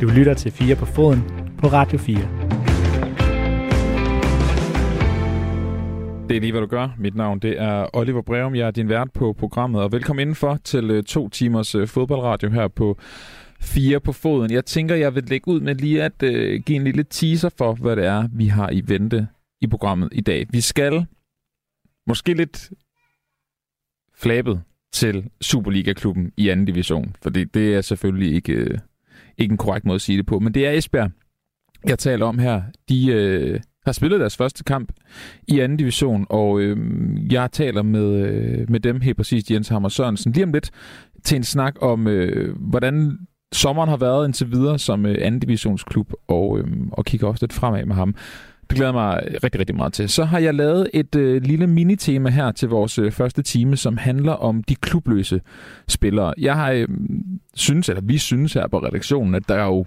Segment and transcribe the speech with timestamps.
[0.00, 1.20] Du lytter til 4 på foden
[1.58, 2.16] på Radio 4.
[6.28, 6.88] Det er lige, hvad du gør.
[6.98, 8.54] Mit navn det er Oliver Breum.
[8.54, 12.50] Jeg er din vært på programmet, og velkommen indenfor til øh, to timers øh, fodboldradio
[12.50, 12.98] her på
[13.60, 14.50] 4 på foden.
[14.50, 17.74] Jeg tænker, jeg vil lægge ud med lige at øh, give en lille teaser for,
[17.74, 19.28] hvad det er, vi har i vente
[19.60, 20.46] i programmet i dag.
[20.50, 21.06] Vi skal
[22.06, 22.70] måske lidt
[24.14, 24.62] flabet
[24.94, 28.78] til Superliga-klubben i anden division, fordi det er selvfølgelig ikke, øh,
[29.38, 31.10] ikke en korrekt måde at sige det på, men det er Esbjerg,
[31.86, 32.62] jeg taler om her.
[32.88, 34.92] De øh, har spillet deres første kamp
[35.48, 36.76] i anden division, og øh,
[37.32, 40.70] jeg taler med, øh, med dem helt præcis, Jens Hammer Sørensen, lige om lidt
[41.24, 43.18] til en snak om, øh, hvordan
[43.52, 47.52] sommeren har været indtil videre som øh, anden divisionsklub, og, øh, og kigger også lidt
[47.52, 48.14] fremad med ham.
[48.70, 50.08] Det glæder mig rigtig, rigtig meget til.
[50.08, 53.96] Så har jeg lavet et øh, lille minitema her til vores øh, første time, som
[53.96, 55.40] handler om de klubløse
[55.88, 56.34] spillere.
[56.38, 56.88] Jeg har øh,
[57.54, 59.86] synes, eller vi synes her på redaktionen, at der jo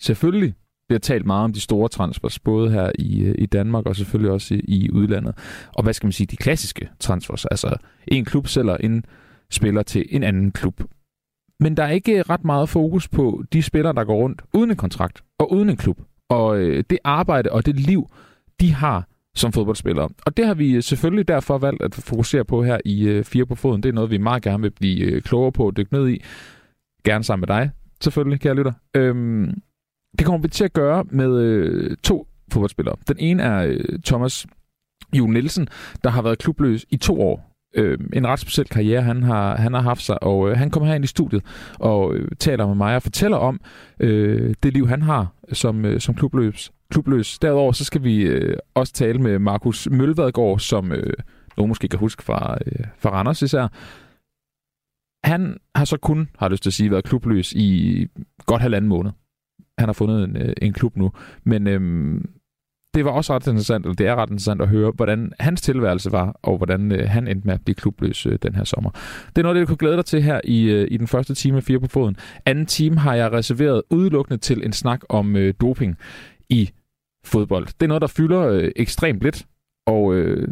[0.00, 0.54] selvfølgelig
[0.88, 4.32] bliver talt meget om de store transfers, både her i, øh, i Danmark og selvfølgelig
[4.32, 5.34] også i, i udlandet.
[5.74, 7.76] Og hvad skal man sige, de klassiske transfers, altså
[8.08, 9.04] en klub sælger en
[9.50, 10.82] spiller til en anden klub.
[11.60, 14.76] Men der er ikke ret meget fokus på de spillere, der går rundt uden en
[14.76, 16.00] kontrakt og uden en klub.
[16.30, 18.10] Og øh, det arbejde og det liv,
[18.60, 20.08] de har som fodboldspillere.
[20.26, 23.46] Og det har vi øh, selvfølgelig derfor valgt at fokusere på her i øh, Fire
[23.46, 23.82] på Foden.
[23.82, 26.22] Det er noget, vi meget gerne vil blive øh, klogere på og dykke ned i.
[27.04, 28.72] Gerne sammen med dig, selvfølgelig, kære lytter.
[28.96, 29.54] Øhm,
[30.18, 32.96] det kommer vi til at gøre med øh, to fodboldspillere.
[33.08, 34.46] Den ene er øh, Thomas
[35.14, 35.68] Jule Nielsen,
[36.04, 39.74] der har været klubløs i to år øh, en ret speciel karriere, han har, han
[39.74, 41.42] har haft sig, og øh, han kommer her ind i studiet
[41.78, 43.60] og øh, taler med mig og fortæller om
[44.00, 46.72] øh, det liv, han har som, øh, som klubløs.
[46.90, 47.38] klubløs.
[47.38, 51.12] Derudover så skal vi øh, også tale med Markus Mølvadgaard, som øh,
[51.56, 53.68] nogen måske kan huske fra, øh, fra Randers især.
[55.26, 58.06] Han har så kun, har lyst til at sige, været klubløs i
[58.46, 59.10] godt halvanden måned.
[59.78, 61.12] Han har fundet en, øh, en klub nu,
[61.44, 62.20] men øh,
[62.94, 66.12] det var også ret interessant, eller det er ret interessant at høre, hvordan hans tilværelse
[66.12, 68.90] var, og hvordan øh, han endte med at blive klubløs øh, den her sommer.
[69.26, 71.34] Det er noget, det du kunne glæde dig til her i, øh, i den første
[71.34, 72.16] time af Fire på Foden.
[72.46, 75.98] Anden time har jeg reserveret udelukkende til en snak om øh, doping
[76.48, 76.70] i
[77.24, 77.66] fodbold.
[77.66, 79.46] Det er noget, der fylder øh, ekstremt lidt,
[79.86, 80.48] og øh,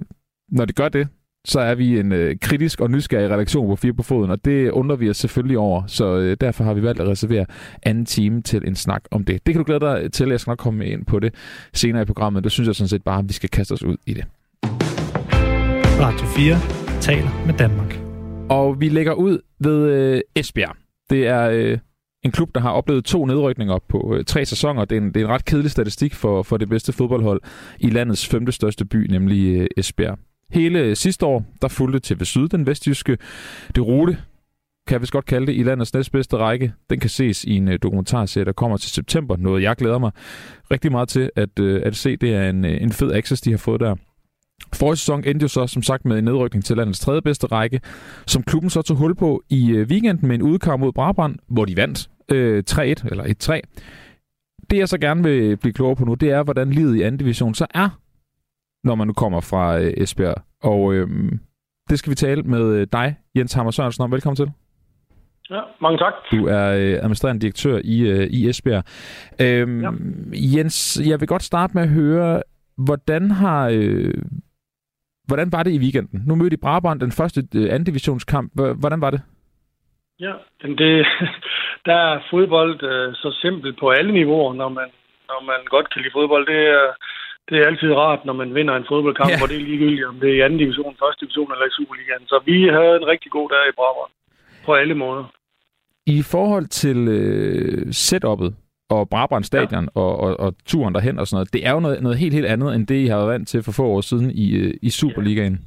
[0.48, 1.08] når det gør det,
[1.44, 4.70] så er vi en øh, kritisk og nysgerrig redaktion på Fire på Foden, og det
[4.70, 7.46] undrer vi os selvfølgelig over, så øh, derfor har vi valgt at reservere
[7.82, 9.46] anden time til en snak om det.
[9.46, 11.34] Det kan du glæde dig til, jeg skal nok komme ind på det
[11.72, 12.44] senere i programmet.
[12.44, 14.24] Det synes jeg sådan set bare, at vi skal kaste os ud i det.
[16.00, 17.98] Radio 4 taler med Danmark.
[18.50, 20.76] Og vi lægger ud ved øh, Esbjerg.
[21.10, 21.78] Det er øh,
[22.24, 24.84] en klub, der har oplevet to nedrykninger på øh, tre sæsoner.
[24.84, 27.40] Det er, en, det er en ret kedelig statistik for, for det bedste fodboldhold
[27.80, 30.18] i landets femte største by, nemlig øh, Esbjerg.
[30.52, 33.18] Hele sidste år, der fulgte TV Syd den vestjyske
[33.74, 34.18] det rute,
[34.86, 36.72] kan vi godt kalde det, i landets næstbedste række.
[36.90, 39.36] Den kan ses i en øh, dokumentarserie, der kommer til september.
[39.36, 40.10] Noget, jeg glæder mig
[40.70, 42.16] rigtig meget til at, øh, at se.
[42.16, 43.94] Det er en, øh, en fed access, de har fået der.
[44.72, 47.80] Forrige sæson endte jo så som sagt med en nedrykning til landets tredje bedste række,
[48.26, 51.76] som klubben så tog hul på i weekenden med en udkamp mod Brabrand, hvor de
[51.76, 53.60] vandt øh, 3-1, eller 1-3.
[54.70, 57.18] Det jeg så gerne vil blive klogere på nu, det er, hvordan livet i anden
[57.18, 58.01] division så er
[58.84, 60.42] når man nu kommer fra øh, Esbjerg.
[60.62, 61.08] Og øh,
[61.90, 64.12] det skal vi tale med øh, dig, Jens Hammer Sørensen, om.
[64.12, 64.50] Velkommen til.
[65.50, 66.12] Ja, mange tak.
[66.30, 68.84] Du er øh, administrerende direktør i, øh, i Esbjerg.
[69.40, 69.90] Øhm, ja.
[70.56, 72.42] Jens, jeg vil godt starte med at høre,
[72.76, 73.70] hvordan har...
[73.72, 74.14] Øh,
[75.28, 76.22] hvordan var det i weekenden?
[76.26, 78.52] Nu mødte I Brabrand den første øh, anden divisionskamp.
[78.80, 79.20] Hvordan var det?
[80.20, 80.32] Ja,
[80.62, 81.06] det,
[81.88, 84.88] der er fodbold øh, så simpelt på alle niveauer, når man,
[85.28, 86.46] når man godt kan lide fodbold.
[86.46, 86.86] Det er,
[87.52, 89.38] det er altid rart, når man vinder en fodboldkamp, ja.
[89.38, 92.26] hvor det er ligegyldigt, om det er i anden division, første division eller i Superligaen.
[92.26, 94.12] Så vi havde en rigtig god dag i Brabrand
[94.66, 95.24] på alle måder.
[96.06, 98.50] I forhold til øh, setup'et
[98.90, 100.00] og Brabrand Stadion ja.
[100.00, 102.46] og, og, og turen derhen og sådan noget, det er jo noget, noget helt, helt
[102.46, 104.90] andet, end det, I har været vant til for få år siden i, øh, i
[104.90, 105.58] Superligaen.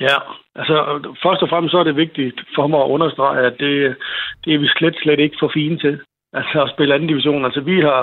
[0.00, 0.16] Ja,
[0.54, 0.76] altså
[1.22, 3.96] først og fremmest så er det vigtigt for mig at understrege, at det,
[4.44, 6.00] det er vi slet, slet ikke for fine til.
[6.32, 7.44] Altså at spille anden division.
[7.44, 8.02] Altså vi har,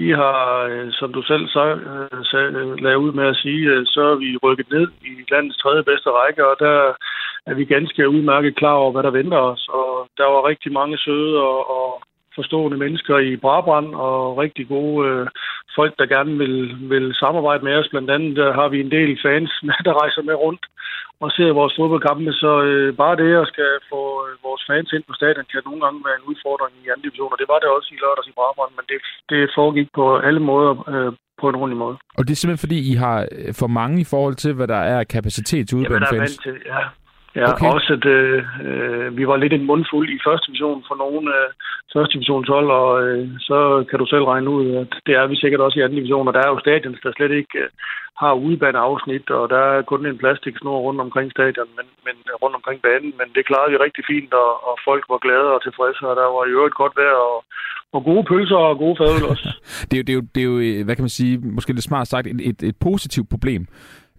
[0.00, 0.40] vi har,
[0.70, 1.64] øh, som du selv så,
[2.38, 5.82] øh, lagde ud med at sige, øh, så er vi rykket ned i landets tredje
[5.90, 6.76] bedste række, og der
[7.46, 9.68] er vi ganske udmærket klar over, hvad der venter os.
[9.78, 12.02] Og der var rigtig mange søde og, og
[12.34, 15.26] forstående mennesker i Brabrand, og rigtig gode øh,
[15.78, 17.88] folk, der gerne vil, vil samarbejde med os.
[17.90, 19.50] Blandt andet der har vi en del fans,
[19.86, 20.64] der rejser med rundt
[21.24, 22.32] og ser vores fodboldkampe.
[22.42, 25.80] Så øh, bare det at skal få øh, vores fans ind på stadion kan nogle
[25.84, 27.32] gange være en udfordring i anden division.
[27.34, 28.98] Og det var det også i lørdags i Brabrand, men det,
[29.30, 31.96] det foregik på alle måder øh, på en ordentlig måde.
[32.18, 34.82] Og det er simpelthen fordi, I har øh, for mange i forhold til, hvad der
[34.94, 36.36] er kapacitet til udebane fans?
[36.46, 36.82] Til, ja.
[37.36, 37.66] Ja, okay.
[37.74, 41.46] også at øh, øh, vi var lidt en mundfuld i første division for nogle af
[41.46, 41.52] øh,
[41.92, 43.58] første divisionshold, og øh, så
[43.90, 46.34] kan du selv regne ud, at det er vi sikkert også i anden division, og
[46.34, 47.68] der er jo stadion, der slet ikke øh,
[48.22, 52.78] har udbaneafsnit, og der er kun en plastiksnor rundt omkring stadion, men, men rundt omkring
[52.86, 56.16] banen, men det klarede vi rigtig fint, og, og folk var glade og tilfredse, og
[56.20, 57.38] der var jo et godt vejr, og,
[57.94, 59.48] og gode pølser og gode fadøl også.
[59.88, 61.90] det, er jo, det, er jo, det er jo, hvad kan man sige, måske lidt
[61.90, 63.62] smart sagt, et, et, et positivt problem,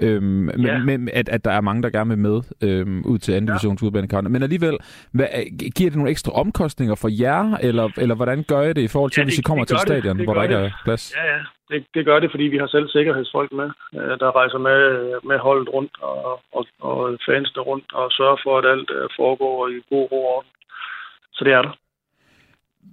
[0.01, 0.77] Øhm, ja.
[0.77, 3.47] med, med, at, at der er mange, der gerne vil med øhm, ud til anden
[3.47, 4.21] divisions ja.
[4.21, 4.77] Men alligevel,
[5.11, 5.27] hvad,
[5.75, 9.11] giver det nogle ekstra omkostninger for jer, eller, eller hvordan gør I det i forhold
[9.11, 11.15] til, ja, det, hvis I kommer til stadion, det, det hvor der ikke er plads?
[11.17, 11.39] Ja, ja.
[11.71, 14.81] Det, det gør det, fordi vi har selv sikkerhedsfolk med, øh, der rejser med,
[15.29, 19.67] med holdet rundt og, og, og fansene rundt og sørger for, at alt øh, foregår
[19.67, 20.45] i god ro og
[21.33, 21.73] Så det er der.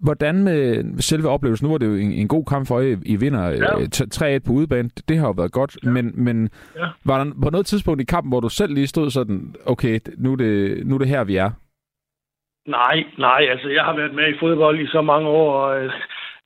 [0.03, 1.67] Hvordan med selve oplevelsen?
[1.67, 2.97] Nu var det jo en, en god kamp for jer.
[3.07, 4.37] I vinder ja.
[4.37, 4.91] 3-1 på udebane.
[5.09, 5.77] Det har jo været godt.
[5.85, 5.91] Ja.
[5.91, 6.87] Men, men ja.
[7.05, 10.33] var der på noget tidspunkt i kampen, hvor du selv lige stod sådan, okay, nu
[10.33, 11.51] er det, nu er det her, vi er?
[12.67, 13.47] Nej, nej.
[13.51, 15.93] Altså, jeg har været med i fodbold i så mange år, og øh, Øh,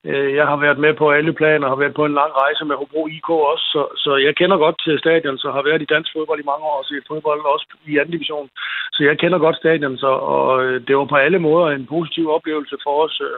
[0.09, 2.75] Øh, jeg har været med på alle planer, har været på en lang rejse med
[2.75, 6.09] Hobro IK også, så, så jeg kender godt til stadion, så har været i dansk
[6.15, 8.49] fodbold i mange år, og set fodbold også i anden division.
[8.95, 12.25] Så jeg kender godt stadion, så, og øh, det var på alle måder en positiv
[12.37, 13.37] oplevelse for os øh,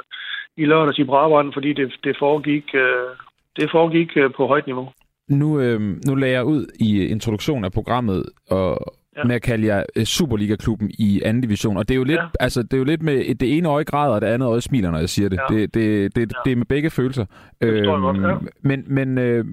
[0.58, 3.10] i lørdags i Brabrand, fordi det, det foregik, øh,
[3.58, 4.88] det foregik øh, på højt niveau.
[5.30, 8.78] Nu, øh, nu lagde jeg ud i introduktionen af programmet, og
[9.18, 9.24] ja.
[9.24, 11.78] med at kalde jer uh, Superliga-klubben i anden division.
[11.78, 12.28] Og det er jo lidt, ja.
[12.40, 14.92] altså, det er jo lidt med det ene øje græder, og det andet øje smiler,
[14.92, 15.40] når jeg siger det.
[15.50, 15.56] Ja.
[15.56, 16.40] Det, det, det, ja.
[16.46, 17.26] det er med begge følelser.
[17.62, 18.38] Det øhm, godt, ja.
[18.62, 19.46] Men, men, øh,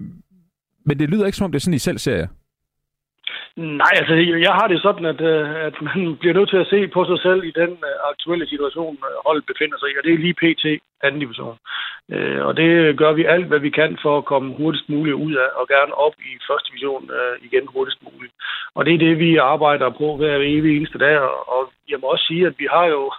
[0.87, 2.27] men det lyder ikke som om, det er sådan, I selv ser jer.
[3.57, 4.15] Nej, altså
[4.47, 7.19] jeg har det sådan, at, øh, at man bliver nødt til at se på sig
[7.27, 10.41] selv i den øh, aktuelle situation, øh, holdet befinder sig i, og det er lige
[10.43, 10.65] PT
[11.03, 11.59] anden division.
[12.49, 15.49] Og det gør vi alt, hvad vi kan for at komme hurtigst muligt ud af,
[15.59, 17.11] og gerne op i første division
[17.47, 18.33] igen hurtigst muligt.
[18.75, 21.19] Og det er det, vi arbejder på hver evig eneste dag,
[21.55, 23.13] og jeg må også sige, at vi har jo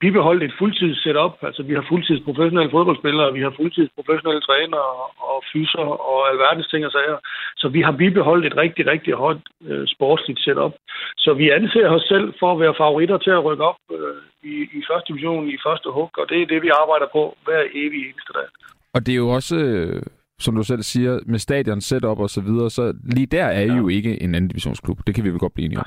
[0.00, 1.34] bibeholdt et fuldtids setup.
[1.48, 4.90] Altså, vi har fuldtids professionelle fodboldspillere, vi har fuldtids professionelle trænere
[5.32, 7.18] og fyser og alverdens ting og sager.
[7.56, 10.74] Så vi har bibeholdt et rigtig, rigtig højt øh, sportsligt setup.
[11.16, 14.20] Så vi anser os selv for at være favoritter til at rykke op øh,
[14.52, 17.62] i, i første division, i første hug, og det er det, vi arbejder på hver
[17.82, 18.48] evig eneste dag.
[18.94, 19.56] Og det er jo også...
[19.56, 20.02] Øh
[20.40, 23.66] som du selv siger, med stadion, setup og så videre, så lige der er I
[23.66, 23.76] ja.
[23.76, 24.98] jo ikke en anden divisionsklub.
[25.06, 25.84] Det kan vi vel godt blive enige om.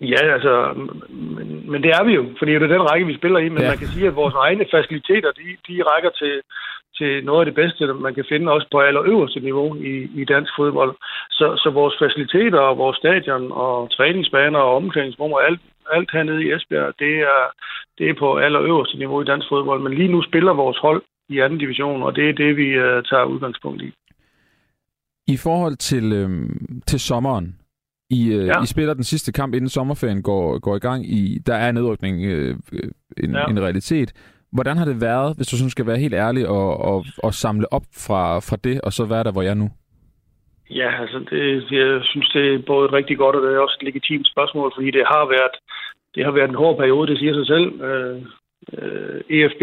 [0.00, 0.54] Ja, altså,
[1.36, 3.62] men, men det er vi jo, fordi det er den række, vi spiller i, men
[3.62, 3.68] ja.
[3.68, 6.34] man kan sige, at vores egne faciliteter, de, de rækker til,
[6.98, 10.52] til noget af det bedste, man kan finde også på allerøverste niveau i, i dansk
[10.58, 10.92] fodbold.
[11.30, 15.60] Så, så vores faciliteter og vores stadion og træningsbaner og omklædningsrum og alt,
[15.92, 17.42] alt hernede i Esbjerg, det er,
[17.98, 19.80] det er på allerøverste niveau i dansk fodbold.
[19.82, 23.02] Men lige nu spiller vores hold i anden division, og det er det, vi uh,
[23.10, 23.92] tager udgangspunkt i.
[25.26, 27.56] I forhold til, øhm, til sommeren,
[28.10, 28.62] i, øh, ja.
[28.62, 31.06] I spiller den sidste kamp, inden sommerferien går, går i gang.
[31.06, 32.56] I, der er nedrykning øh,
[33.16, 33.44] en, ja.
[33.46, 34.12] en realitet.
[34.52, 37.72] Hvordan har det været, hvis du sådan skal være helt ærlig, at, at, at samle
[37.72, 39.68] op fra, fra det, og så være der, hvor jeg er nu?
[40.70, 43.84] Ja, altså det, jeg synes, det er både rigtig godt, og det er også et
[43.84, 45.56] legitimt spørgsmål, fordi det har været,
[46.14, 47.82] det har været en hård periode, det siger sig selv.
[47.88, 48.22] Øh,
[48.78, 49.62] øh, EFB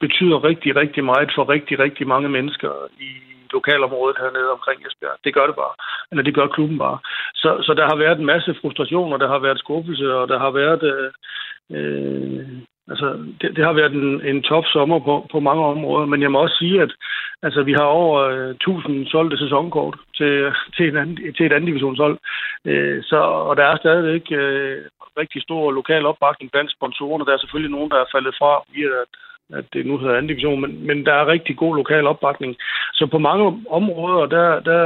[0.00, 3.10] betyder rigtig, rigtig meget for rigtig, rigtig mange mennesker i
[3.52, 5.18] lokalområdet hernede omkring Esbjerg.
[5.24, 5.74] Det gør det bare.
[6.10, 6.98] Eller det gør klubben bare.
[7.34, 10.50] Så, så der har været en masse frustrationer, der har været skuffelse, og der har
[10.50, 10.82] været...
[10.92, 11.10] Øh,
[11.76, 12.46] øh,
[12.90, 13.08] altså,
[13.40, 16.38] det, det har været en, en top sommer på, på mange områder, men jeg må
[16.38, 16.92] også sige, at
[17.42, 21.66] altså, vi har over øh, 1000 solgte sæsonkort til, til, en anden, til et andet
[21.66, 22.18] divisionshold.
[22.64, 23.16] Øh, så,
[23.48, 24.82] og der er stadigvæk øh,
[25.20, 27.24] rigtig stor lokal opbakning blandt sponsorerne.
[27.26, 29.12] Der er selvfølgelig nogen, der er faldet fra via, at
[29.54, 32.56] at det nu hedder anden division, men, men der er rigtig god lokal opbakning.
[32.94, 34.80] Så på mange områder, der, der,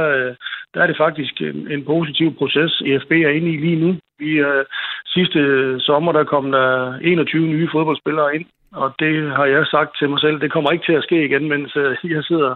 [0.73, 3.95] der er det faktisk en, en positiv proces, EFB er inde i lige nu.
[4.19, 4.63] Vi, uh,
[5.05, 5.39] sidste
[5.79, 10.19] sommer, der kom der 21 nye fodboldspillere ind, og det har jeg sagt til mig
[10.19, 12.55] selv, det kommer ikke til at ske igen, mens øh, jeg sidder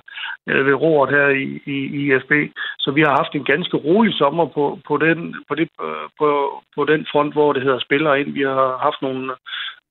[0.50, 2.31] øh, ved roret her i, i, i EFB.
[2.79, 6.29] Så vi har haft en ganske rolig sommer på, på, den, på, det, øh, på,
[6.75, 8.33] på den front, hvor det hedder spillere ind.
[8.33, 9.31] Vi har haft nogle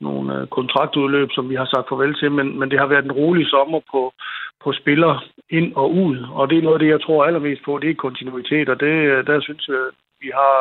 [0.00, 3.46] nogle kontraktudløb, som vi har sagt farvel til, men, men det har været en rolig
[3.50, 4.12] sommer på,
[4.64, 7.78] på spiller ind og ud, og det er noget af det, jeg tror allermest på,
[7.78, 9.84] det er kontinuitet, og det, der synes jeg,
[10.20, 10.54] vi har,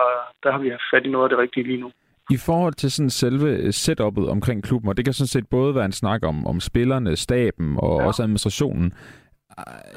[0.44, 1.92] der har vi fat i noget af det rigtige lige nu.
[2.32, 5.76] I forhold til sådan selve øh, setup'et omkring klubben, og det kan sådan set både
[5.76, 8.08] være en snak om, om spillerne, staben og ja.
[8.08, 8.94] også administrationen,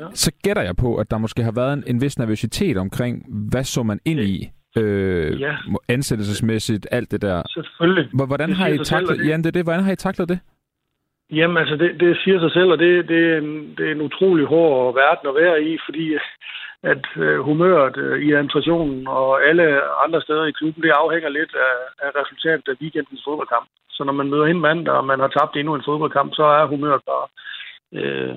[0.01, 0.07] ja.
[0.15, 3.65] så gætter jeg på, at der måske har været en, en vis nervøsitet omkring, hvad
[3.65, 5.57] så man ind i øh, ja.
[5.89, 7.43] ansættelsesmæssigt, alt det der.
[7.49, 8.11] Selvfølgelig.
[8.27, 9.29] Hvordan har I taklet, det.
[9.29, 10.39] Jan, det, det, hvordan har I taklet det?
[11.33, 14.01] Jamen altså, det, det siger sig selv, og det, det, er en, det er en
[14.01, 16.17] utrolig hård verden at være i, fordi
[16.83, 19.67] at øh, humøret øh, i administrationen og alle
[20.05, 23.69] andre steder i klubben, det afhænger lidt af, af resultatet af weekendens fodboldkamp.
[23.91, 26.67] Så når man møder ind mandag, og man har tabt endnu en fodboldkamp, så er
[26.67, 27.27] humøret bare
[27.99, 28.37] øh,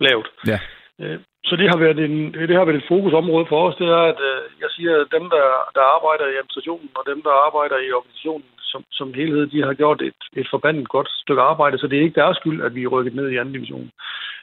[0.00, 0.28] lavt.
[0.46, 0.58] Ja.
[1.00, 4.04] Øh, så det har været en, det har været et fokusområde for os, det er,
[4.12, 4.20] at
[4.62, 5.46] jeg siger, at dem, der,
[5.76, 9.74] der arbejder i administrationen, og dem, der arbejder i organisationen som, som helhed, de har
[9.74, 12.82] gjort et, et forbandet godt stykke arbejde, så det er ikke deres skyld, at vi
[12.84, 13.90] er rykket ned i anden division.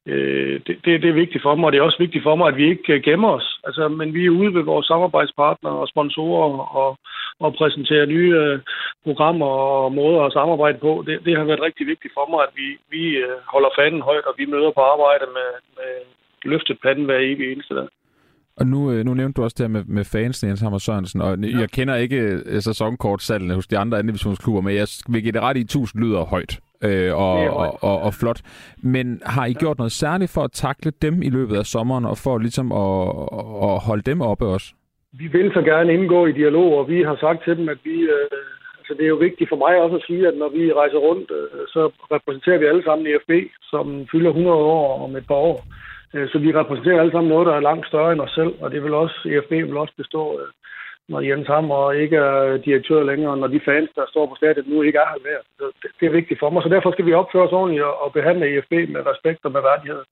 [0.05, 2.47] Øh, det, det, det er vigtigt for mig, og det er også vigtigt for mig,
[2.47, 3.59] at vi ikke gemmer os.
[3.63, 6.97] Altså, men vi er ude ved vores samarbejdspartnere og sponsorer og,
[7.39, 8.59] og præsenterer nye øh,
[9.03, 11.03] programmer og måder at samarbejde på.
[11.07, 14.25] Det, det har været rigtig vigtigt for mig, at vi, vi øh, holder fanen højt,
[14.29, 15.91] og vi møder på arbejde med, med
[16.43, 17.87] løftet panden hver evig eneste dag.
[18.59, 21.21] Og nu, øh, nu nævnte du også det her med, med fans, Jens Hammer Sørensen,
[21.21, 21.59] og ja.
[21.59, 25.41] jeg kender ikke øh, sæsonkortsalgene hos de andre anden divisionsklubber, men jeg vil give det
[25.41, 28.41] ret i, 1000 lyder højt øh, og, og, og, og flot.
[28.83, 32.17] Men har I gjort noget særligt for at takle dem i løbet af sommeren, og
[32.17, 33.01] for ligesom at,
[33.69, 34.73] at holde dem oppe også?
[35.13, 37.95] Vi vil så gerne indgå i dialog, og vi har sagt til dem, at vi...
[38.01, 38.39] Øh,
[38.79, 41.31] altså det er jo vigtigt for mig også at sige, at når vi rejser rundt,
[41.39, 41.81] øh, så
[42.15, 43.31] repræsenterer vi alle sammen EFB,
[43.71, 45.59] som fylder 100 år om et par år.
[46.13, 48.71] Øh, så vi repræsenterer alle sammen noget, der er langt større end os selv, og
[48.71, 50.47] det vil også, EFB vil også bestå, øh,
[51.09, 54.81] når Jens Hammer ikke er direktør længere, når de fans, der står på stadion nu,
[54.81, 55.71] ikke er her mere.
[55.99, 58.71] Det er vigtigt for mig, så derfor skal vi opføre os ordentligt og behandle EFB
[58.71, 60.03] med respekt og med værdighed.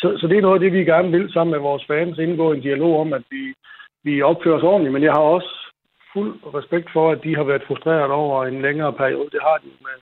[0.00, 2.52] Så, så det er noget af det, vi gerne vil sammen med vores fans, indgå
[2.52, 3.54] en dialog om, at vi,
[4.04, 5.52] vi opfører os ordentligt, men jeg har også
[6.12, 9.30] fuld respekt for, at de har været frustreret over en længere periode.
[9.32, 9.96] Det har de med,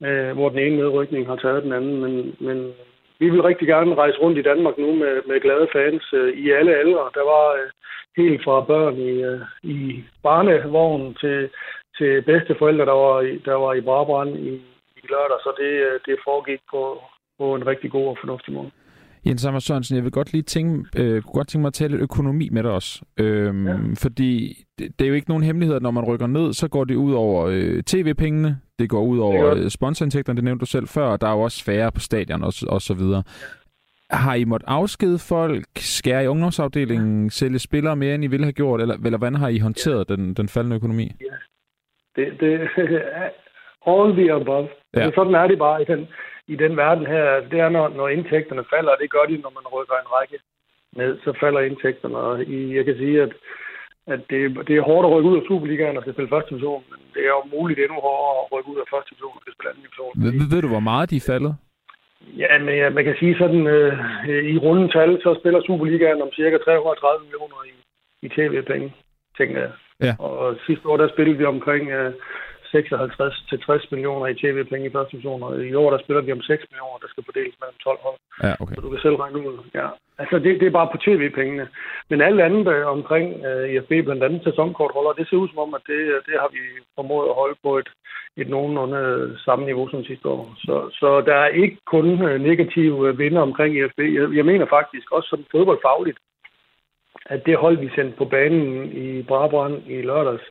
[0.00, 2.72] med hvor den ene nedrykning har taget den anden, men, men
[3.22, 6.44] vi vil rigtig gerne rejse rundt i Danmark nu med, med glade fans øh, i
[6.58, 7.04] alle aldre.
[7.18, 7.68] Der var øh,
[8.20, 9.40] helt fra børn i, øh,
[9.76, 9.78] i
[10.22, 11.38] barnevognen til,
[11.98, 14.52] til bedsteforældre, der var i, der var i Brabrand i,
[15.00, 15.38] i lørdag.
[15.46, 16.82] Så det, øh, det foregik på,
[17.38, 18.70] på en rigtig god og fornuftig måde.
[19.26, 21.96] Jens Hammer Sørensen, jeg vil godt lige tænke, øh, kunne godt tænke mig at tale
[21.96, 23.02] økonomi med dig også.
[23.20, 23.74] Øhm, ja.
[24.04, 26.84] Fordi det, det er jo ikke nogen hemmelighed, at når man rykker ned, så går
[26.84, 28.50] det ud over øh, tv-pengene,
[28.82, 31.40] det går ud over øh, sponsorindtægterne, det nævnte du selv før, og der er jo
[31.40, 33.22] også færre på stadion og, og så videre.
[33.26, 34.16] Ja.
[34.24, 37.30] Har I måttet afskede folk, skære i ungdomsafdelingen, ja.
[37.30, 40.14] sælge spillere mere, end I ville have gjort, eller, eller hvordan har I håndteret ja.
[40.14, 41.06] den, den faldende økonomi?
[41.28, 41.36] Ja.
[42.16, 42.52] Det, det,
[43.92, 44.68] all the above.
[44.94, 45.00] Ja.
[45.00, 46.08] Altså, sådan er det bare i den,
[46.46, 49.52] i den verden her, det er, når, når indtægterne falder, og det gør de, når
[49.58, 50.38] man rykker en række
[50.96, 52.16] ned, så falder indtægterne.
[52.16, 53.32] Og i, jeg kan sige, at,
[54.06, 56.98] at det, det er hårdt at rykke ud af Superligaen og spille første division, men
[57.14, 59.84] det er jo muligt endnu hårdere at rykke ud af første division og spille anden
[59.86, 60.12] division.
[60.22, 61.54] Ved, ved du, hvor meget de er faldet?
[62.42, 63.92] Ja, men ja, man kan sige sådan, øh,
[64.54, 67.74] i runde tal, så spiller Superligaen om cirka 330 millioner i,
[68.26, 68.88] i tv-penge,
[69.38, 69.72] tænker jeg.
[70.06, 70.14] Ja.
[70.18, 72.12] Og sidste år, der spillede vi omkring øh,
[72.72, 76.32] 56 til 60 millioner i tv-penge i første division, og i år der spiller vi
[76.32, 78.18] om 6 millioner, der skal fordeles mellem 12 hold.
[78.46, 78.74] Ja, okay.
[78.74, 79.56] Så du kan selv regne ud.
[79.74, 79.88] Ja.
[80.22, 81.66] Altså, det, det er bare på tv-pengene.
[82.10, 85.74] Men alt andet øh, omkring uh, IFB, blandt andet sæsonkortholder, det ser ud som om,
[85.78, 86.62] at det, det har vi
[86.98, 87.88] formået at holde på et,
[88.36, 89.00] et nogenlunde
[89.44, 90.42] samme niveau som sidste år.
[90.66, 92.06] Så, så der er ikke kun
[92.48, 93.98] negative vinder omkring IFB.
[93.98, 96.18] Jeg, jeg mener faktisk også som fodboldfagligt,
[97.26, 100.42] at det hold, vi sendte på banen i Brabrand i lørdags,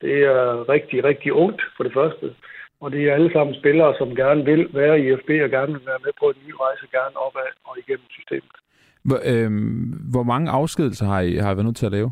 [0.00, 2.34] det er rigtig, rigtig ungt for det første.
[2.80, 5.86] Og det er alle sammen spillere, som gerne vil være i FB og gerne vil
[5.86, 8.56] være med på en ny rejse, gerne opad og igennem systemet.
[9.08, 9.50] Hvor, øh,
[10.12, 12.10] hvor mange afskedelser har I, har I været nødt til at lave?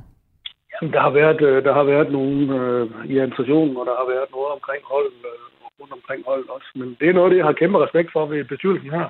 [0.72, 4.08] Jamen, der har været, øh, der har været nogle øh, i administrationen, og der har
[4.14, 5.40] været noget omkring hold, øh,
[5.80, 6.70] rundt omkring hold også.
[6.74, 9.08] Men det er noget, det jeg har kæmpe respekt for ved bestyrelsen her.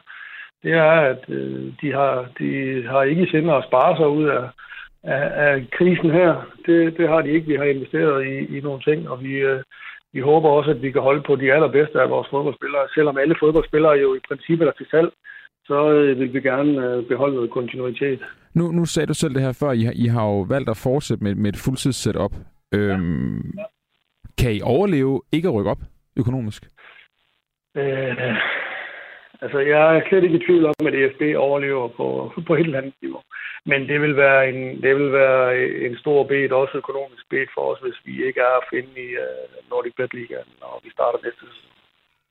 [0.62, 2.48] Det er, at øh, de, har, de
[2.90, 4.42] har ikke i sinde at spare sig ud af,
[5.06, 6.30] af, af krisen her.
[6.66, 7.46] Det, det har de ikke.
[7.46, 9.62] Vi har investeret i, i nogle ting, og vi, øh,
[10.12, 12.88] vi håber også, at vi kan holde på de allerbedste af vores fodboldspillere.
[12.94, 15.10] Selvom alle fodboldspillere jo i princippet er til salg,
[15.64, 18.20] så øh, vil vi gerne øh, beholde noget kontinuitet.
[18.54, 19.72] Nu, nu sagde du selv det her før.
[19.72, 22.34] I har, I har jo valgt at fortsætte med, med et fuldtids-setup.
[22.74, 23.64] Øhm, ja.
[24.38, 25.82] Kan I overleve ikke at rykke op
[26.16, 26.62] økonomisk?
[27.76, 28.16] Øh,
[29.42, 32.06] altså, jeg er slet ikke i tvivl om, at EFB overlever på,
[32.46, 33.22] på et eller andet niveau.
[33.70, 35.46] Men det vil være en, det vil være
[35.86, 39.08] en stor bed, også økonomisk bed for os, hvis vi ikke er at finde i
[39.24, 41.70] uh, Nordic Bet Liga, når vi starter næste sæson.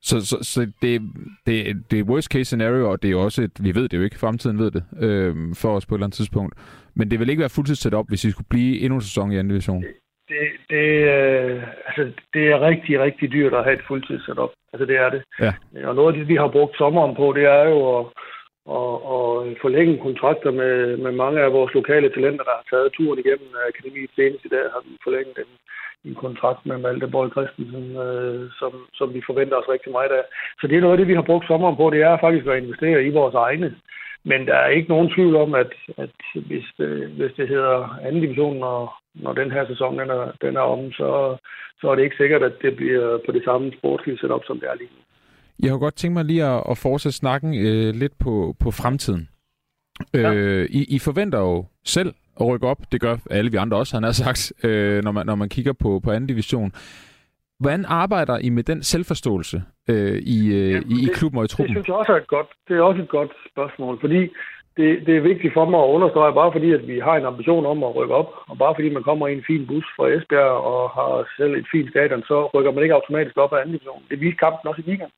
[0.02, 1.02] Så, så, så det,
[1.46, 4.04] det, det er worst case scenario, og det er også et, vi ved det jo
[4.04, 6.54] ikke, fremtiden ved det, øh, for os på et eller andet tidspunkt.
[6.96, 9.38] Men det vil ikke være fuldtids op, hvis I skulle blive endnu en sæson i
[9.38, 9.84] anden division.
[10.30, 12.04] Det, det, øh, altså,
[12.34, 14.52] det er rigtig, rigtig dyrt at have et fuldtids setup.
[14.74, 15.24] Altså det er det.
[15.40, 15.54] Ja.
[15.88, 18.06] Og noget af det, vi har brugt sommeren på, det er jo at
[18.66, 19.26] og, og
[19.62, 24.12] forlænge kontrakter med, med mange af vores lokale talenter, der har taget turen igennem akademiet
[24.16, 25.50] senest i dag, har vi forlænget dem
[26.06, 30.24] en kontrakt med Malte Borg Christensen, øh, som, som vi forventer os rigtig meget af.
[30.60, 32.64] Så det er noget af det, vi har brugt sommeren på, det er faktisk at
[32.64, 33.76] investere i vores egne.
[34.30, 36.16] Men der er ikke nogen tvivl om, at, at
[36.48, 40.56] hvis, det, hvis det hedder anden division, når, når den her sæson den er, den
[40.56, 41.38] er om, så,
[41.82, 44.70] så er det ikke sikkert, at det bliver på det samme sportslige setup, som det
[44.70, 45.02] er lige nu.
[45.64, 49.30] Jeg har godt tænkt mig lige at, at fortsætte snakken øh, lidt på, på fremtiden.
[50.14, 50.34] Ja.
[50.34, 52.78] Øh, I, I forventer jo selv at rykke op.
[52.92, 55.74] Det gør alle vi andre også, han har sagt, øh, når, man, når man kigger
[55.74, 56.72] på, på anden division.
[57.60, 59.58] Hvordan arbejder I med den selvforståelse
[59.90, 61.76] øh, i, øh, ja, i, i klubben og i truppen?
[61.76, 64.22] Det synes jeg også er et godt, det er også et godt spørgsmål, fordi
[64.78, 67.66] det, det er vigtigt for mig at understrege, bare fordi at vi har en ambition
[67.66, 70.58] om at rykke op, og bare fordi man kommer i en fin bus fra Esbjerg
[70.74, 74.04] og har selv et fint stadion, så rykker man ikke automatisk op af anden division.
[74.10, 75.16] Det viser kampen også i weekenden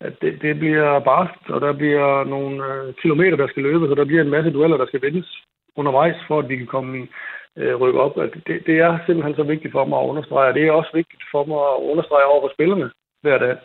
[0.00, 3.96] at det, det bliver barst, og der bliver nogle øh, kilometer, der skal løbes, og
[3.96, 5.28] der bliver en masse dueller, der skal vindes
[5.76, 7.06] undervejs, for at vi kan komme i
[7.58, 8.18] øh, rykke op.
[8.18, 10.90] At det, det er simpelthen så vigtigt for mig at understrege, og det er også
[10.94, 12.90] vigtigt for mig at understrege over for spillerne
[13.22, 13.56] hver dag.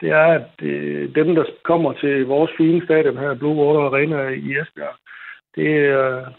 [0.00, 4.28] Det er, at det, dem, der kommer til vores fine stadion her, Blue Water Arena
[4.28, 4.96] i Esbjerg,
[5.56, 5.72] det,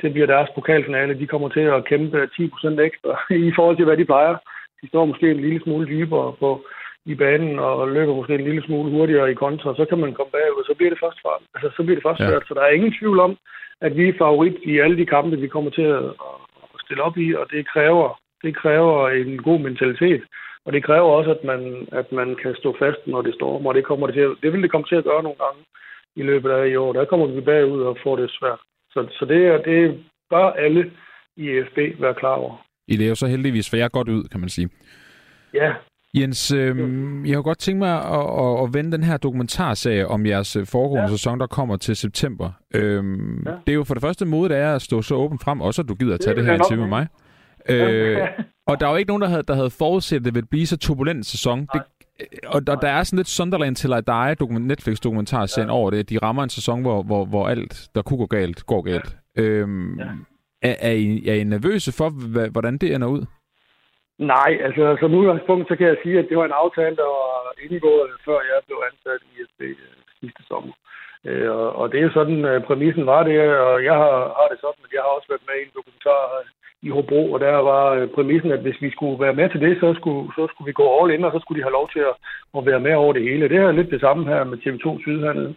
[0.02, 1.20] det bliver deres pokalfinale.
[1.20, 3.12] De kommer til at kæmpe 10% ekstra
[3.50, 4.36] i forhold til, hvad de plejer.
[4.82, 6.62] De står måske en lille smule dybere på,
[7.06, 10.32] i banen og løber måske en lille smule hurtigere i kontra, så kan man komme
[10.32, 11.42] bagud, og så bliver det først fart.
[11.56, 12.40] Altså, så bliver det først ja.
[12.48, 13.38] Så der er ingen tvivl om,
[13.82, 16.04] at vi er favorit i alle de kampe, vi kommer til at
[16.92, 20.24] stille op i, og det kræver, det kræver en god mentalitet.
[20.66, 23.76] Og det kræver også, at man, at man kan stå fast, når det stormer, og
[23.76, 25.62] det, kommer det, til, det vil det komme til at gøre nogle gange
[26.16, 26.94] i løbet af i år.
[26.94, 28.60] Der kommer vi bagud og får det svært.
[28.94, 30.92] Så, så det, det bør alle
[31.38, 32.66] i EFB være klar over.
[32.88, 34.70] I det er jo så heldigvis for jer godt ud, kan man sige.
[35.54, 35.74] Ja,
[36.14, 36.78] Jens, øh,
[37.30, 40.66] jeg har godt tænkt mig at, at, at vende den her dokumentarserie om jeres øh,
[40.66, 41.10] foregående ja.
[41.10, 42.52] sæson, der kommer til september.
[42.74, 43.52] Øhm, ja.
[43.52, 45.88] Det er jo for det første måde, er at stå så åbent frem, også at
[45.88, 47.08] du gider at tage det, det her interview med mig.
[47.70, 48.18] Øh,
[48.68, 50.68] og der er jo ikke nogen, der havde, der havde forudset, at det ville blive
[50.68, 51.68] så turbulent en sæson.
[51.74, 51.82] Det,
[52.48, 55.76] og, og der er sådan lidt Sunderland til at dig Netflix-dokumentarserien ja.
[55.76, 56.10] over det.
[56.10, 59.18] De rammer en sæson, hvor, hvor, hvor alt, der kunne gå galt, går galt.
[59.38, 59.42] Ja.
[59.42, 60.06] Øhm, ja.
[60.62, 62.10] Er, er, I, er I nervøse for,
[62.50, 63.26] hvordan det ender ud?
[64.22, 67.32] Nej, altså som udgangspunkt, så kan jeg sige, at det var en aftale, der var
[67.66, 70.74] indgået, før jeg blev ansat i ISB øh, sidste sommer.
[71.30, 73.38] Øh, og det er sådan, øh, præmissen var det,
[73.70, 76.22] og jeg har, har det sådan, at jeg har også været med i en dokumentar
[76.88, 79.74] i Hobro, og der var øh, præmissen, at hvis vi skulle være med til det,
[79.80, 82.04] så skulle, så skulle vi gå all in, og så skulle de have lov til
[82.10, 82.16] at,
[82.58, 83.50] at være med over det hele.
[83.50, 85.56] Det er lidt det samme her med TV2 Sydhandel.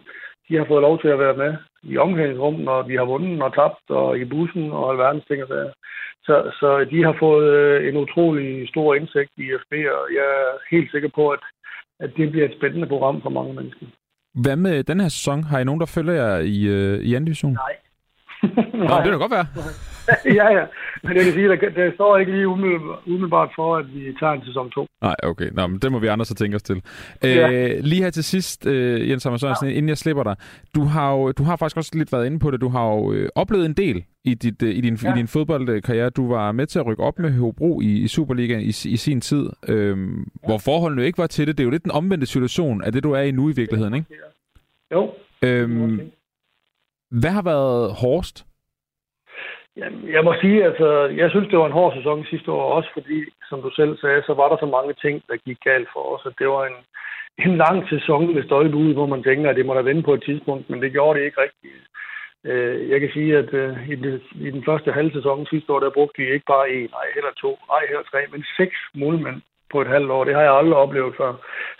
[0.49, 1.53] De har fået lov til at være med
[1.83, 5.47] i omklædningsrummet, når vi har vundet og tabt, og i bussen og alverdens ting og
[5.47, 5.71] sager.
[6.27, 10.51] Så, så de har fået øh, en utrolig stor indsigt i FB, og jeg er
[10.71, 11.39] helt sikker på, at,
[11.99, 13.85] at det bliver et spændende program for mange mennesker.
[14.43, 15.43] Hvad med den her sæson?
[15.43, 17.53] Har I nogen, der følger jer i, øh, i anden division?
[17.53, 17.75] Nej.
[18.73, 19.01] Nej.
[19.03, 19.47] det kan godt være.
[20.39, 20.65] ja, ja.
[21.03, 24.33] Men jeg kan sige, at der, der står ikke lige umiddelbart for, at vi tager
[24.33, 24.87] en sæson 2.
[25.01, 25.49] Nej, okay.
[25.51, 26.81] Nå, men det må vi andre så tænke os til.
[27.23, 27.51] Ja.
[27.51, 29.73] Øh, lige her til sidst, øh, Jens Hammer Sørensen, ja.
[29.73, 30.35] inden jeg slipper dig.
[30.75, 32.61] Du har, jo, du har faktisk også lidt været inde på det.
[32.61, 35.13] Du har jo øh, oplevet en del i, dit, øh, i, din, ja.
[35.13, 36.09] i din fodboldkarriere.
[36.09, 39.21] Du var med til at rykke op med Hobro i, i Superligaen i, i sin
[39.21, 40.03] tid, øh, ja.
[40.47, 41.57] hvor forholdene ikke var til det.
[41.57, 43.93] Det er jo lidt den omvendte situation af det, du er i nu i virkeligheden,
[43.93, 44.07] ikke?
[44.91, 45.11] Jo.
[45.41, 46.01] Øhm,
[47.11, 48.45] hvad har været hårdest?
[49.77, 50.87] Jamen, jeg må sige, altså,
[51.21, 54.23] jeg synes, det var en hård sæson sidste år, også fordi, som du selv sagde,
[54.25, 56.77] så var der så mange ting, der gik galt for os, at det var en,
[57.45, 60.13] en lang sæson med støjt ud, hvor man tænker, at det må da vende på
[60.13, 61.87] et tidspunkt, men det gjorde det ikke rigtigt.
[62.43, 65.79] Øh, jeg kan sige, at øh, i, den, i den første halve sæson sidste år,
[65.79, 69.41] der brugte vi ikke bare en, nej, heller to, nej, heller tre, men seks målmænd
[69.71, 70.23] på et halvt år.
[70.23, 71.33] Det har jeg aldrig oplevet før.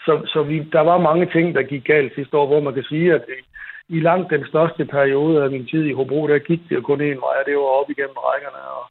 [0.05, 2.83] Så, så vi, der var mange ting, der gik galt sidste år, hvor man kan
[2.83, 3.43] sige, at øh,
[3.89, 7.19] i langt den største periode af min tid i Hobro, der gik det kun én
[7.25, 8.61] vej, og det var op igennem rækkerne.
[8.77, 8.85] Og,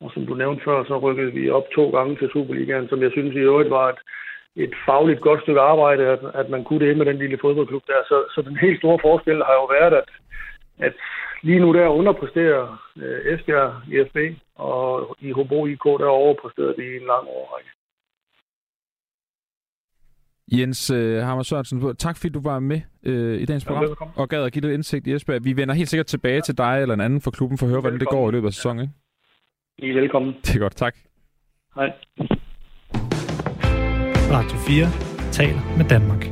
[0.00, 3.10] og som du nævnte før, så rykkede vi op to gange til Superligaen, som jeg
[3.12, 4.00] synes i øvrigt var et,
[4.56, 8.00] et fagligt godt stykke arbejde, at, at man kunne det med den lille fodboldklub der.
[8.08, 10.08] Så, så den helt store forskel har jo været, at,
[10.78, 10.94] at
[11.42, 12.62] lige nu der underpresterer
[13.02, 14.16] øh, Esbjerg i FB,
[14.56, 17.70] og i Hobro IK der overpræsterer de i en lang årrække.
[20.52, 24.28] Jens uh, Hammer Sørensen, tak fordi du var med uh, i dagens program ja, og
[24.28, 25.44] gad at give lidt indsigt i Esbjerg.
[25.44, 27.80] Vi vender helt sikkert tilbage til dig eller en anden fra klubben for at høre,
[27.80, 28.82] hvordan det går i løbet af sæsonen.
[28.82, 28.92] Ikke?
[29.78, 30.34] I er velkommen.
[30.42, 30.96] Det er godt, tak.
[31.74, 31.92] Hej.
[34.32, 34.86] Radio 4
[35.32, 36.26] taler med Danmark.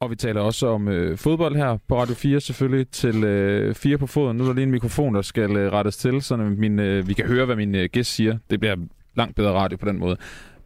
[0.00, 3.98] Og vi taler også om øh, fodbold her på Radio 4 selvfølgelig til øh, 4
[3.98, 4.36] på foden.
[4.36, 7.14] Nu er der lige en mikrofon, der skal øh, rettes til, så min, øh, vi
[7.14, 8.38] kan høre, hvad min øh, gæst siger.
[8.50, 8.76] Det bliver
[9.16, 10.16] langt bedre radio på den måde.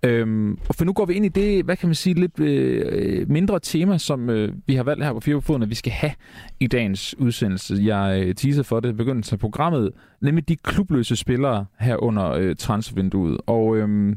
[0.07, 3.31] Øhm, og for nu går vi ind i det, hvad kan man sige, lidt øh,
[3.31, 5.93] mindre tema, som øh, vi har valgt her på Fire på Foden, at vi skal
[5.93, 6.13] have
[6.61, 7.77] i dagens udsendelse.
[7.81, 12.57] Jeg øh, teaser for det begyndelsen af programmet, nemlig de klubløse spillere her under øh,
[12.57, 13.39] transfervinduet.
[13.47, 14.17] Og øh,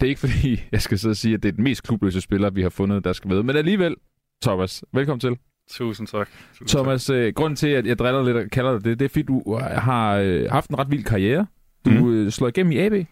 [0.00, 2.20] det er ikke fordi, jeg skal sidde og sige, at det er den mest klubløse
[2.20, 3.42] spiller, vi har fundet, der skal med.
[3.42, 3.94] Men alligevel,
[4.42, 5.36] Thomas, velkommen til.
[5.70, 6.28] Tusind tak.
[6.52, 9.08] Tusind Thomas, øh, grunden til, at jeg driller lidt og kalder dig det, det er
[9.08, 11.46] fordi, du har øh, haft en ret vild karriere.
[11.84, 12.12] Du mm.
[12.12, 13.06] øh, slår igennem i AB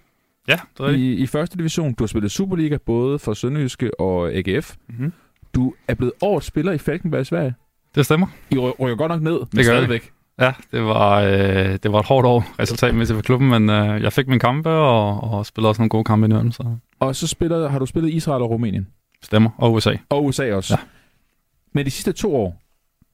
[0.49, 1.93] Ja, det er i, i første division.
[1.95, 4.75] Du har spillet Superliga, både for Sønderjyske og AGF.
[4.89, 5.13] Mm-hmm.
[5.55, 7.55] Du er blevet årets spiller i Falkenberg i Sverige.
[7.95, 8.27] Det stemmer.
[8.51, 9.63] I ry- rykker godt nok ned, men gør vi.
[9.65, 10.13] stadigvæk.
[10.41, 11.31] Ja, det var, øh,
[11.83, 15.21] det var et hårdt år resultatmæssigt for klubben, men øh, jeg fik min kampe og,
[15.21, 18.13] og spillede også nogle gode kampe i så Og så spiller, har du spillet i
[18.13, 18.87] Israel og Rumænien.
[19.23, 19.51] stemmer.
[19.59, 19.95] Og USA.
[20.09, 20.75] Og USA også.
[20.75, 20.79] Ja.
[21.73, 22.63] Men de sidste to år,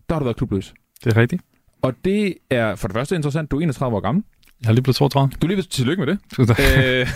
[0.09, 0.75] der har du været klubløs.
[1.05, 1.43] Det er rigtigt.
[1.83, 4.25] Og det er for det første interessant, du er 31 år gammel.
[4.63, 5.33] Jeg har lige blevet 32.
[5.43, 6.19] Du er lige ved tillykke med det.
[6.39, 7.07] Øh,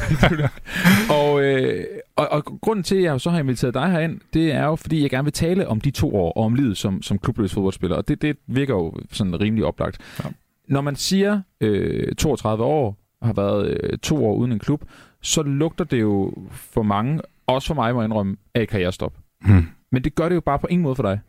[1.21, 1.85] og, øh,
[2.17, 5.03] og, og grunden til, at jeg så har inviteret dig herind, det er jo, fordi
[5.03, 7.97] jeg gerne vil tale om de to år, og om livet som, som klubløs fodboldspiller.
[7.97, 9.99] Og det, det virker jo sådan rimelig oplagt.
[10.25, 10.29] Ja.
[10.69, 14.85] Når man siger øh, 32 år, og har været øh, to år uden en klub,
[15.23, 19.13] så lugter det jo for mange, også for mig må jeg indrømme, af karrierestop.
[19.45, 19.69] Hmm.
[19.93, 21.21] Men det gør det jo bare på ingen måde for dig.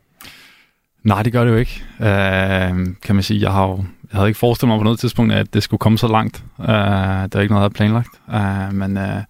[1.08, 1.84] Nej, det gør det jo ikke.
[2.00, 5.34] øh, kan man sige, jeg, har jo, jeg havde ikke forestillet mig på noget tidspunkt,
[5.34, 6.44] at det skulle komme så langt.
[6.62, 8.10] Øh, det er ikke noget, jeg havde planlagt.
[8.34, 9.22] Øh, men, øh,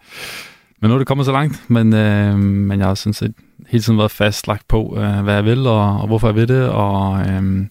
[0.82, 1.64] men nu er det kommet så langt.
[1.68, 3.34] Men, øh, men jeg har sådan set
[3.70, 6.70] hele tiden været fastlagt på, øh, hvad jeg vil, og, og hvorfor jeg vil det.
[6.70, 7.66] Og, øh,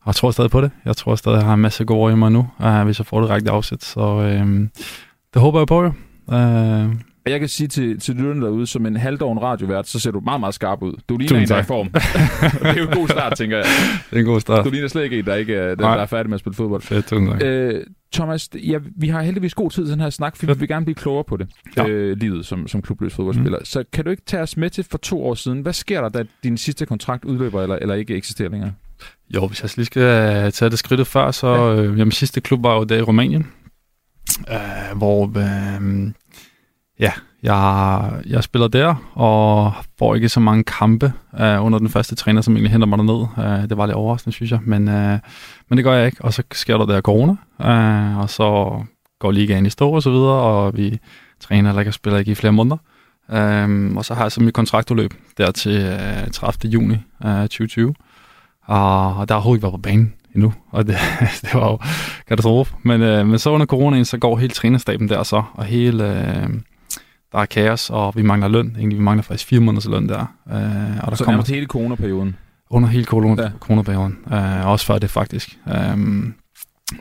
[0.00, 0.70] og jeg tror stadig på det.
[0.84, 3.06] Jeg tror stadig, jeg har en masse gode år i mig nu, øh, hvis jeg
[3.06, 3.84] får det rigtige afsæt.
[3.84, 4.68] Så øh,
[5.34, 5.92] det håber jeg på, jo.
[6.36, 6.94] Øh,
[7.26, 10.20] og jeg kan sige til, til lytterne derude, som en halvdåren radiovært, så ser du
[10.20, 10.92] meget, meget skarp ud.
[11.08, 11.88] Du ligner Tusind en, der er i form.
[12.72, 13.66] det er jo en god start, tænker jeg.
[14.10, 14.64] det er en god start.
[14.64, 15.94] Du ligner slet ikke en, der, ikke den, Nej.
[15.96, 16.82] der er færdig med at spille fodbold.
[16.82, 17.42] Fedt, tusind tak.
[17.42, 20.68] Øh, Thomas, ja, vi har heldigvis god tid til den her snak, for vi vil
[20.68, 21.86] gerne blive klogere på det, Ja.
[21.88, 23.58] øh, livet som, som klubløs fodboldspiller.
[23.58, 23.64] Mm.
[23.64, 25.60] Så kan du ikke tage os med til for to år siden?
[25.60, 28.72] Hvad sker der, da din sidste kontrakt udløber, eller, eller ikke eksisterer længere?
[29.34, 31.82] Jo, hvis jeg lige skal øh, tage det skridtet før, så ja.
[31.82, 33.46] øh, jamen, sidste klub var jo der i Rumænien,
[34.50, 36.10] øh, hvor øh,
[37.00, 42.14] ja, jeg, jeg spiller der, og får ikke så mange kampe uh, under den første
[42.14, 43.26] træner, som egentlig henter mig derned.
[43.36, 45.18] Uh, det var lidt overraskende, synes jeg, men, uh,
[45.68, 46.24] men det gør jeg ikke.
[46.24, 48.80] Og så sker der der corona, uh, og så
[49.18, 50.98] går ligaen i stå og så videre, og vi
[51.40, 52.76] træner eller ikke og spiller ikke i flere måneder.
[53.28, 55.92] Um, og så har jeg så mit kontraktudløb der til
[56.26, 56.70] uh, 30.
[56.70, 57.94] juni uh, 2020.
[58.64, 60.96] Og, og der har overhovedet ikke været på banen endnu, og det,
[61.42, 61.78] det var jo
[62.28, 62.74] katastrofe.
[62.82, 66.48] Men, øh, men så under coronaen, så går hele trænerstaben der så, og hele, øh,
[67.34, 68.76] der er kaos, og vi mangler løn.
[68.78, 70.20] Egentlig, vi mangler faktisk fire måneders løn der.
[70.50, 72.36] Øh, og der Så kommer hele coronaperioden.
[72.70, 73.50] under hele corona, Ja.
[73.60, 74.18] coronaperioden.
[74.32, 75.58] Øh, også før det faktisk.
[75.68, 75.98] Øh,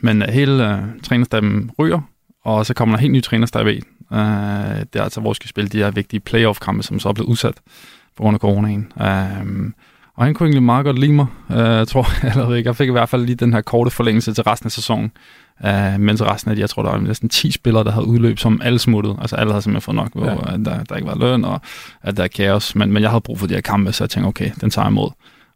[0.01, 2.01] men hele øh, trænerstaben ryger,
[2.45, 3.81] og så kommer der helt ny trænerstab i.
[4.13, 4.19] Øh,
[4.93, 7.29] det er altså, hvor vi skal spille de her vigtige playoff-kampe, som så er blevet
[7.29, 7.55] udsat
[8.17, 8.91] på grund af coronaen.
[9.01, 9.71] Øh,
[10.15, 11.25] og han kunne egentlig meget godt lide mig.
[11.51, 14.33] Øh, jeg tror, eller ikke, jeg fik i hvert fald lige den her korte forlængelse
[14.33, 15.11] til resten af sæsonen.
[15.65, 18.39] Øh, mens resten af de, jeg tror, der var næsten 10 spillere, der havde udløb,
[18.39, 19.17] som alle smuttede.
[19.21, 20.51] Altså alle havde simpelthen fået nok, hvor Ja.
[20.51, 20.57] ja.
[20.57, 21.61] der, der ikke var løn, og
[22.01, 22.75] at der er kaos.
[22.75, 24.85] Men, men jeg havde brug for de her kampe, så jeg tænkte, okay, den tager
[24.85, 25.09] jeg imod.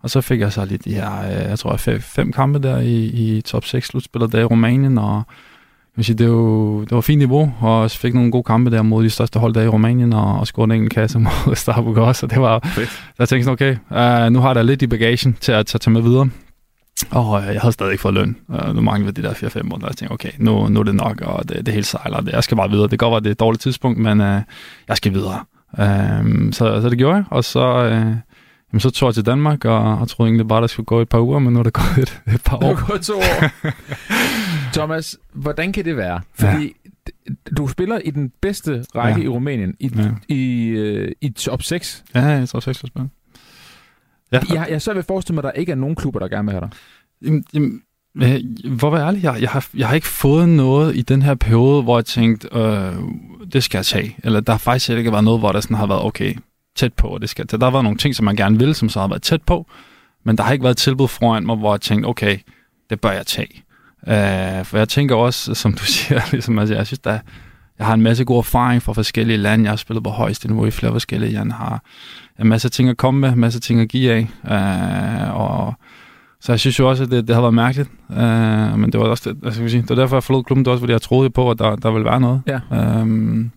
[0.03, 2.77] Og så fik jeg så lige de her, øh, jeg tror, fem, fem kampe der
[2.79, 5.23] i, i top 6 slutspillet der i Rumænien, og jeg
[5.95, 9.03] vil sige, det, var, det var fint niveau, og fik nogle gode kampe der mod
[9.03, 12.25] de største hold der i Rumænien, og, og scorede en enkelt kasse mod Starbuck også,
[12.25, 13.03] og det var, Fedt.
[13.19, 15.77] jeg tænkte sådan, okay, uh, nu har jeg da lidt i bagagen til at, til
[15.77, 16.29] at tage med videre.
[17.11, 18.35] Og øh, jeg havde stadig ikke fået løn.
[18.47, 19.87] Uh, nu manglede de der 4-5 måneder.
[19.87, 22.21] Jeg tænkte, okay, nu, nu er det nok, og det, det hele sejler.
[22.21, 22.83] Det, jeg skal bare videre.
[22.87, 24.41] Det kan godt være, det er et dårligt tidspunkt, men uh,
[24.87, 25.39] jeg skal videre.
[25.73, 29.65] Uh, så, så det gjorde jeg, og så, uh, jamen, så tog jeg til Danmark,
[29.65, 31.73] og, og troede egentlig bare, der skulle gå et par uger, men nu er det
[31.73, 32.73] gået et, et par Det år.
[32.73, 33.49] var gået to år.
[34.77, 36.21] Thomas, hvordan kan det være?
[36.33, 36.73] Fordi
[37.29, 37.33] ja.
[37.57, 39.25] du spiller i den bedste række ja.
[39.25, 40.11] I Rumænien, i, ja.
[40.27, 42.03] I, øh, i top 6.
[42.15, 43.09] Ja, jeg tror seks spil.
[44.31, 46.45] Ja, Jeg, jeg så vil forestille mig, at der ikke er nogen klubber, der gerne
[46.45, 46.69] vil have dig.
[47.21, 47.81] Jamen, jamen,
[48.15, 51.21] øh, for at være ærlig, jeg, jeg, har, jeg har ikke fået noget i den
[51.21, 52.93] her periode, hvor jeg tænkte, øh,
[53.53, 54.15] det skal jeg tage.
[54.23, 56.35] Eller der har faktisk ikke været noget, hvor der sådan har været, okay,
[56.75, 57.59] tæt på, og det skal jeg tage.
[57.59, 59.65] Der har været nogle ting, som man gerne vil, som så har været tæt på,
[60.25, 62.37] men der har ikke været et tilbud foran mig, hvor jeg tænkte, okay,
[62.89, 63.63] det bør jeg tage.
[64.07, 67.19] Øh, for jeg tænker også, som du siger, ligesom, altså, jeg synes, der,
[67.79, 69.63] jeg har en masse god erfaring fra forskellige lande.
[69.63, 71.33] Jeg har spillet på højeste niveau i flere forskellige.
[71.33, 71.83] Jeg har
[72.39, 74.27] en masse ting at komme med, en masse ting at give af.
[74.51, 75.73] Øh, og
[76.41, 77.89] så jeg synes jo også, at det, det har været mærkeligt.
[78.11, 80.65] Øh, men det var også det, altså, sige, det var derfor, jeg forlod klubben.
[80.65, 82.41] Det var også, fordi jeg troede på, at der, der ville være noget.
[82.47, 82.59] Ja.
[82.71, 83.51] Øhm,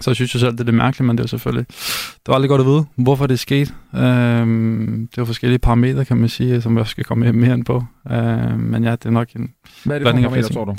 [0.00, 1.66] så jeg synes jo selv, det er lidt mærkeligt, men det er selvfølgelig...
[1.68, 3.72] Det var aldrig godt at vide, hvorfor det skete.
[3.94, 7.64] Øhm, det er jo forskellige parametre, kan man sige, som jeg skal komme mere ind
[7.64, 7.84] på.
[8.10, 9.50] Øhm, men ja, det er nok en...
[9.84, 10.76] Hvad er det for parametre, tror du?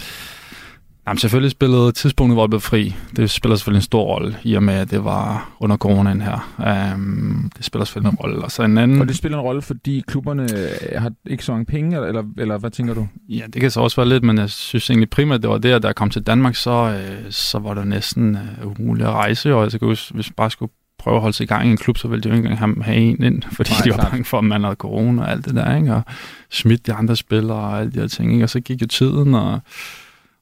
[1.07, 2.95] Jamen, selvfølgelig spillede tidspunktet, hvor jeg blev fri.
[3.15, 6.93] Det spiller selvfølgelig en stor rolle, i og med, at det var under coronaen her.
[6.95, 8.41] Um, det spiller selvfølgelig en rolle.
[8.41, 9.01] Og så en anden...
[9.01, 12.57] Og det spiller en rolle, fordi klubberne øh, har ikke så mange penge, eller, eller
[12.57, 13.07] hvad tænker du?
[13.29, 15.71] Ja, det kan så også være lidt, men jeg synes egentlig primært, det var det,
[15.71, 19.13] at da jeg kom til Danmark, så, øh, så var det næsten øh, umuligt at
[19.13, 19.55] rejse.
[19.55, 21.97] Og huske, hvis man bare skulle prøve at holde sig i gang i en klub,
[21.97, 24.37] så ville de jo ikke engang have en ind, fordi Nej, de var bange for,
[24.37, 25.93] at man havde corona og alt det der, ikke?
[25.93, 26.01] og
[26.49, 28.33] smidt de andre spillere og alle de her ting.
[28.33, 28.45] Ikke?
[28.45, 29.59] Og så gik jo tiden, og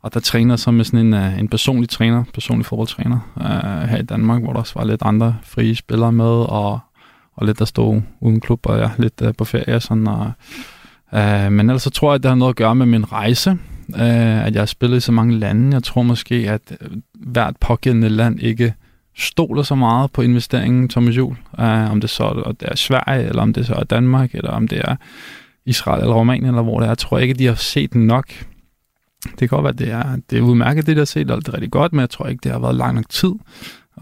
[0.03, 3.97] og der træner så med sådan en, uh, en personlig træner, personlig fodboldtræner uh, her
[3.97, 6.79] i Danmark, hvor der også var lidt andre frie spillere med, og,
[7.35, 9.79] og lidt der stod uden klub, og ja, lidt uh, på ferie.
[9.79, 10.31] Sådan, og,
[11.11, 13.51] uh, men ellers så tror jeg, at det har noget at gøre med min rejse,
[13.89, 15.73] uh, at jeg har spillet i så mange lande.
[15.73, 16.77] Jeg tror måske, at
[17.13, 18.73] hvert pågældende land ikke
[19.17, 21.37] stoler så meget på investeringen Thomas Juhl.
[21.59, 24.51] Uh, om det så er, det er Sverige, eller om det så er Danmark, eller
[24.51, 24.95] om det er
[25.65, 26.89] Israel eller Rumænien, eller hvor det er.
[26.89, 28.25] Jeg tror ikke, at de har set nok
[29.29, 31.47] det kan godt være, at det er, det er udmærket, det der set, og det
[31.47, 33.33] er rigtig godt, men jeg tror ikke, det har været lang nok tid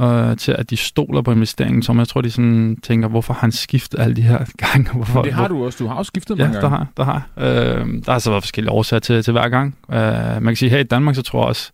[0.01, 3.41] øh, til, at de stoler på investeringen, som jeg tror, de sådan tænker, hvorfor har
[3.41, 4.91] han skiftet alle de her gange?
[4.93, 5.83] Hvorfor, men det har du også.
[5.83, 6.77] Du har også skiftet mange ja, gange.
[6.77, 7.79] Ja, der har, der har.
[7.79, 9.75] Øh, der har så været forskellige årsager til, til hver gang.
[9.91, 11.71] Øh, man kan sige, her i Danmark, så tror jeg også,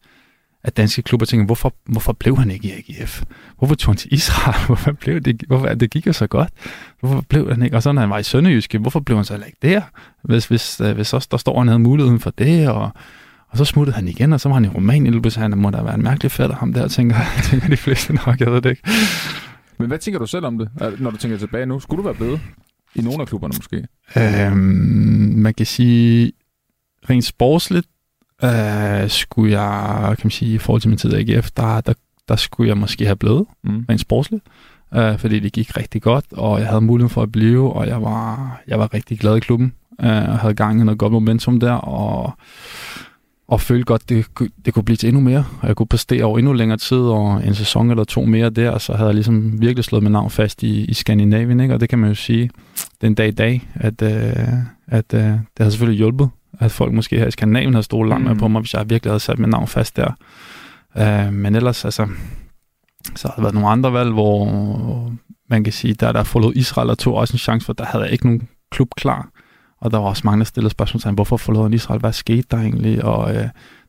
[0.63, 3.23] at danske klubber tænker, hvorfor, hvorfor blev han ikke i AGF?
[3.57, 4.65] Hvorfor tog han til Israel?
[4.67, 6.49] Hvorfor blev det, hvorfor, det gik jo så godt?
[6.99, 7.75] Hvorfor blev han ikke?
[7.75, 9.81] Og så når han var i Sønderjyske, hvorfor blev han så ikke der?
[10.23, 12.91] Hvis, hvis, øh, hvis også der står, han havde muligheden for det, og
[13.49, 15.81] og så smuttede han igen, og så var han i Rumænien, og han må da
[15.81, 17.15] være en mærkelig fætter, ham der, tænker,
[17.49, 18.83] tænker de fleste nok, jeg ved det ikke.
[19.77, 21.79] Men hvad tænker du selv om det, når du tænker tilbage nu?
[21.79, 22.41] Skulle du være blevet
[22.95, 23.88] i nogle af klubberne måske?
[24.17, 24.57] Øhm,
[25.38, 26.31] man kan sige,
[27.10, 27.88] rent sportsligt,
[28.43, 31.93] øh, skulle jeg, kan man sige, i forhold til min tid i AGF, der, der,
[32.27, 33.86] der skulle jeg måske have blevet, mm.
[33.89, 34.43] rent sportsligt.
[34.95, 38.01] Øh, fordi det gik rigtig godt, og jeg havde mulighed for at blive, og jeg
[38.01, 41.60] var, jeg var rigtig glad i klubben, øh, og havde gang i noget godt momentum
[41.60, 42.33] der, og
[43.47, 44.25] og følte godt, det,
[44.65, 47.47] det kunne blive til endnu mere, og jeg kunne præstere over endnu længere tid, og
[47.47, 50.29] en sæson eller to mere der, og så havde jeg ligesom virkelig slået mit navn
[50.29, 51.73] fast i, i Skandinavien, ikke?
[51.73, 52.49] og det kan man jo sige
[53.01, 54.47] den dag i dag, at, øh,
[54.88, 56.29] at øh, det har selvfølgelig hjulpet,
[56.60, 58.29] at folk måske her i Skandinavien har stået langt mm.
[58.29, 60.12] med på mig, hvis jeg virkelig havde sat mit navn fast der.
[60.97, 62.07] Øh, men ellers, altså,
[63.15, 65.12] så har der været nogle andre valg, hvor
[65.49, 68.03] man kan sige, der der forlod Israel og tog også en chance, for der havde
[68.03, 69.29] jeg ikke nogen klub klar.
[69.81, 71.99] Og der var også mange, der stillede spørgsmål til, hvorfor forlod han Israel?
[71.99, 73.05] Hvad skete der egentlig?
[73.05, 73.43] Og øh,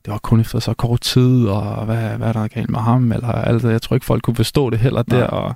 [0.04, 3.12] det var kun efter så kort tid, og hvad, hvad er der galt med ham?
[3.12, 3.72] Eller alt det.
[3.72, 5.18] Jeg tror ikke, folk kunne forstå det heller Nej.
[5.18, 5.26] der.
[5.26, 5.54] Og,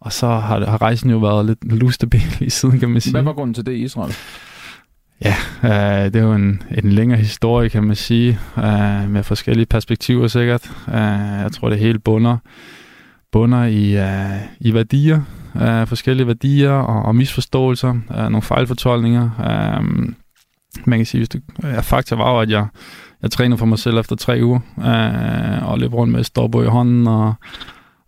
[0.00, 3.12] og så har, har rejsen jo været lidt lustabil i siden, kan man sige.
[3.12, 4.14] Hvad var grunden til det i Israel?
[5.24, 9.66] Ja, øh, det er jo en, en længere historie, kan man sige, øh, med forskellige
[9.66, 10.70] perspektiver sikkert.
[10.88, 10.94] Øh,
[11.42, 12.36] jeg tror, det hele bunder,
[13.32, 15.20] bunder i, øh, i værdier,
[15.60, 19.30] af forskellige værdier og, og misforståelser, af nogle fejlfortolkninger.
[19.78, 20.14] Um,
[20.84, 22.66] man kan sige, hvis det, ja, fakta var jo, at jeg,
[23.22, 26.66] jeg trænede for mig selv efter tre uger, uh, og løb rundt med storbog i
[26.66, 27.34] hånden, og,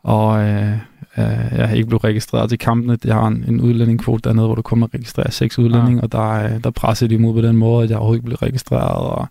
[0.02, 0.72] og uh,
[1.16, 2.98] uh, jeg ikke blevet registreret til kampene.
[3.04, 6.02] Jeg har en, en udlændingkvote dernede, hvor du kun må registrere seks udlændinge, ja.
[6.02, 9.10] og der, der pressede de imod på den måde, at jeg overhovedet ikke blev registreret,
[9.10, 9.28] og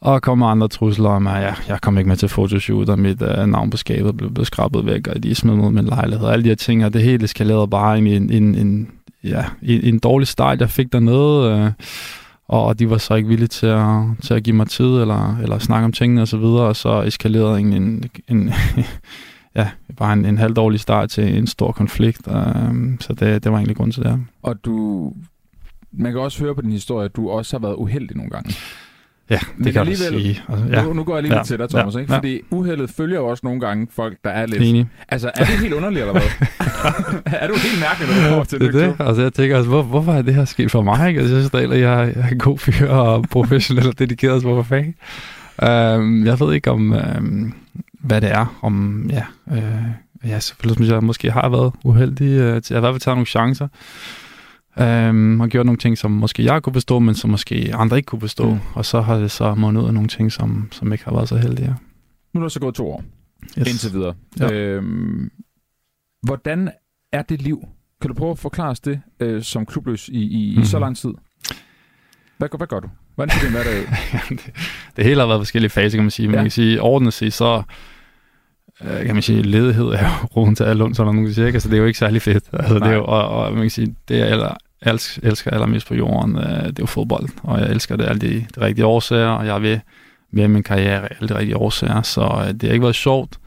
[0.00, 3.22] og kommer andre trusler om, at ja, jeg kom ikke med til fotoshoot, og mit
[3.22, 6.32] uh, navn på skabet blev, blev skrabet væk, og de smed mod min lejlighed, og
[6.32, 8.90] alle de her ting, og det hele eskalerede bare ind i en, en, en,
[9.24, 11.72] ja, en, en dårlig start, jeg fik dernede, øh,
[12.48, 15.58] og de var så ikke villige til at, til at give mig tid, eller, eller
[15.58, 18.52] snakke om tingene osv., og, og så eskalerede en, en, en
[19.56, 22.34] ja, bare en, en halvdårlig start til en stor konflikt, uh,
[23.00, 24.24] så det, det var egentlig grund til det.
[24.42, 25.12] Og du,
[25.92, 28.54] man kan også høre på din historie, at du også har været uheldig nogle gange.
[29.30, 30.42] Ja, det Men kan du sige.
[30.48, 30.82] Altså, ja.
[30.82, 31.42] nu, nu går jeg lige ja.
[31.42, 31.94] til dig, Thomas.
[31.94, 32.00] Ja.
[32.00, 32.12] Ikke?
[32.12, 32.40] Fordi ja.
[32.50, 34.62] uheldet følger jo også nogle gange folk, der er lidt...
[34.62, 34.88] Enig.
[35.08, 36.22] Altså, er det helt underligt, eller hvad?
[37.40, 38.74] er du helt mærkelig, når du kommer til det?
[38.74, 38.96] Det.
[38.98, 41.08] Altså, jeg tænker, altså, hvor, hvorfor er det her sket for mig?
[41.08, 41.20] Ikke?
[41.20, 44.48] Altså, jeg synes at jeg, jeg er en god fyr og professionel og dedikeret, altså,
[44.48, 44.94] hvorfor fanden?
[45.98, 47.54] Um, jeg ved ikke om, um,
[47.92, 48.58] hvad det er.
[48.62, 52.26] Om, ja, uh, ja, selvfølgelig jeg måske har været uheldig.
[52.26, 53.68] Uh, jeg har i hvert fald taget nogle chancer.
[54.80, 58.06] Øhm, og gjort nogle ting, som måske jeg kunne forstå, men som måske andre ikke
[58.06, 58.50] kunne forstå.
[58.50, 58.60] Mm.
[58.74, 61.28] Og så har det så måned ud af nogle ting, som, som ikke har været
[61.28, 61.76] så heldige.
[62.34, 63.04] Nu er der så gået to år
[63.58, 63.68] yes.
[63.68, 64.14] indtil videre.
[64.40, 64.52] Ja.
[64.52, 65.30] Øhm,
[66.22, 66.70] hvordan
[67.12, 67.68] er det liv?
[68.00, 70.62] Kan du prøve at forklare os det øh, som klubløs i, i, mm.
[70.62, 70.82] i så mhm.
[70.82, 71.10] lang tid?
[72.38, 72.88] Hvad, hvad gør du?
[73.14, 73.86] Hvordan ser din hverdag ud?
[74.36, 74.52] det,
[74.96, 76.28] det hele har været forskellige faser, kan man sige.
[76.28, 76.34] Ja.
[76.34, 77.62] Man kan sige, ordentligt set, så
[78.84, 81.68] øh, kan man sige, ledighed er jo roden til alle så der nogen, siger, så
[81.68, 82.44] det er jo ikke særlig fedt.
[82.52, 85.94] Altså, det er jo, og, og, man kan sige, det er elsker, elsker allermest på
[85.94, 89.28] jorden, øh, det er jo fodbold, og jeg elsker det alle de, de rigtige årsager,
[89.28, 89.80] og jeg vil
[90.30, 93.38] med min karriere alle de rigtige årsager, så øh, det har ikke været sjovt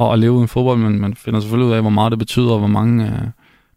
[0.00, 2.50] at, at leve uden fodbold, men man finder selvfølgelig ud af, hvor meget det betyder,
[2.52, 3.28] og hvor mange øh,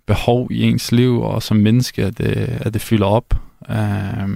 [0.07, 3.33] behov i ens liv, og som menneske, at det, at det fylder op.
[3.69, 4.29] Øh,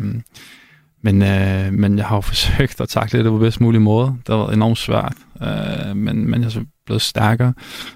[1.01, 4.05] men, øh, men jeg har jo forsøgt at takle det på bedst mulig måde.
[4.05, 7.53] Det har været enormt svært, øh, men, men jeg er blevet stærkere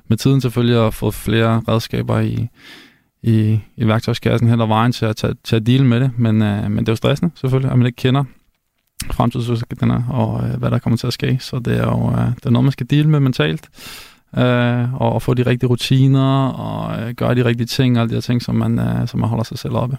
[0.07, 2.47] med tiden selvfølgelig, og fået flere redskaber i,
[3.23, 6.11] i, i værktøjskassen hen ad vejen til at, til, til at deal med det.
[6.17, 8.23] Men, øh, men det er jo stressende selvfølgelig, at man ikke kender
[9.11, 11.37] fremtidsudsigterne og øh, hvad der kommer til at ske.
[11.39, 13.69] Så det er jo øh, det er noget, man skal deal med mentalt.
[14.37, 18.13] Øh, og, og få de rigtige rutiner og øh, gøre de rigtige ting, alle de
[18.13, 19.97] her ting, som man, øh, som man holder sig selv oppe.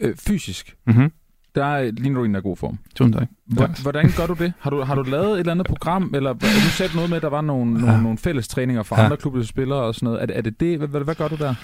[0.00, 1.12] Øh, fysisk, Mm-hmm.
[1.54, 2.78] der ligner du en, der er god form.
[2.94, 3.28] Tusind tak.
[3.46, 4.52] Hvor- Hvordan gør du det?
[4.60, 7.22] Har du, har du lavet et eller andet program, eller du sagde noget med, at
[7.22, 8.00] der var nogle, nogle, Ja.
[8.00, 9.04] nogle fælles træninger for Ja.
[9.04, 10.22] andre klubber spillere og sådan noget.
[10.22, 10.78] Er, det- er det det?
[10.78, 11.54] Hvad, hvad, hvad gør du der?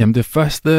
[0.00, 0.70] Jamen det første,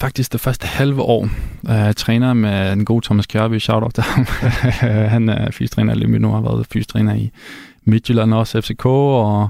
[0.00, 1.28] faktisk det første halve år,
[1.68, 4.26] jeg træner med den gode Thomas Kjærby, shout-out til ham.
[5.14, 7.30] han er fystræner i Lemmy nu, har været fystræner i
[7.84, 9.48] Midtjylland og også FCK, og,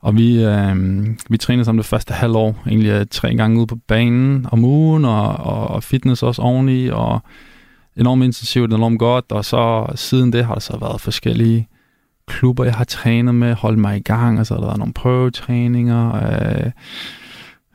[0.00, 3.66] og vi, øh, vi træner sammen det første halve år, egentlig øh, tre gange ude
[3.66, 7.22] på banen om ugen, og, og, og fitness også oveni, og
[7.96, 11.68] enormt intensivt, enormt godt, og så siden det har der så været forskellige
[12.26, 14.94] klubber, jeg har trænet med, holdt mig i gang, og så har der været nogle
[14.94, 16.70] prøvetræninger, øh,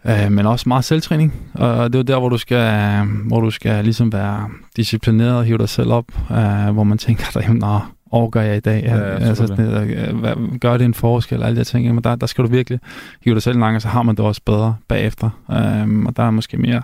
[0.06, 1.34] Øh, men også meget selvtræning.
[1.54, 5.46] Og det er jo der, hvor du skal, hvor du skal ligesom være disciplineret og
[5.46, 7.80] hive dig selv op, øh, hvor man tænker, der, jamen, nå,
[8.12, 8.84] overgår jeg i dag?
[8.84, 11.44] Ja, altså, det, øh, hvad, gør det en forskel?
[11.44, 11.86] Alle de ting.
[11.86, 12.80] Jamen, der, der skal du virkelig
[13.24, 15.30] hive dig selv gang, og så har man det også bedre bagefter.
[15.52, 16.82] Øh, og der er måske mere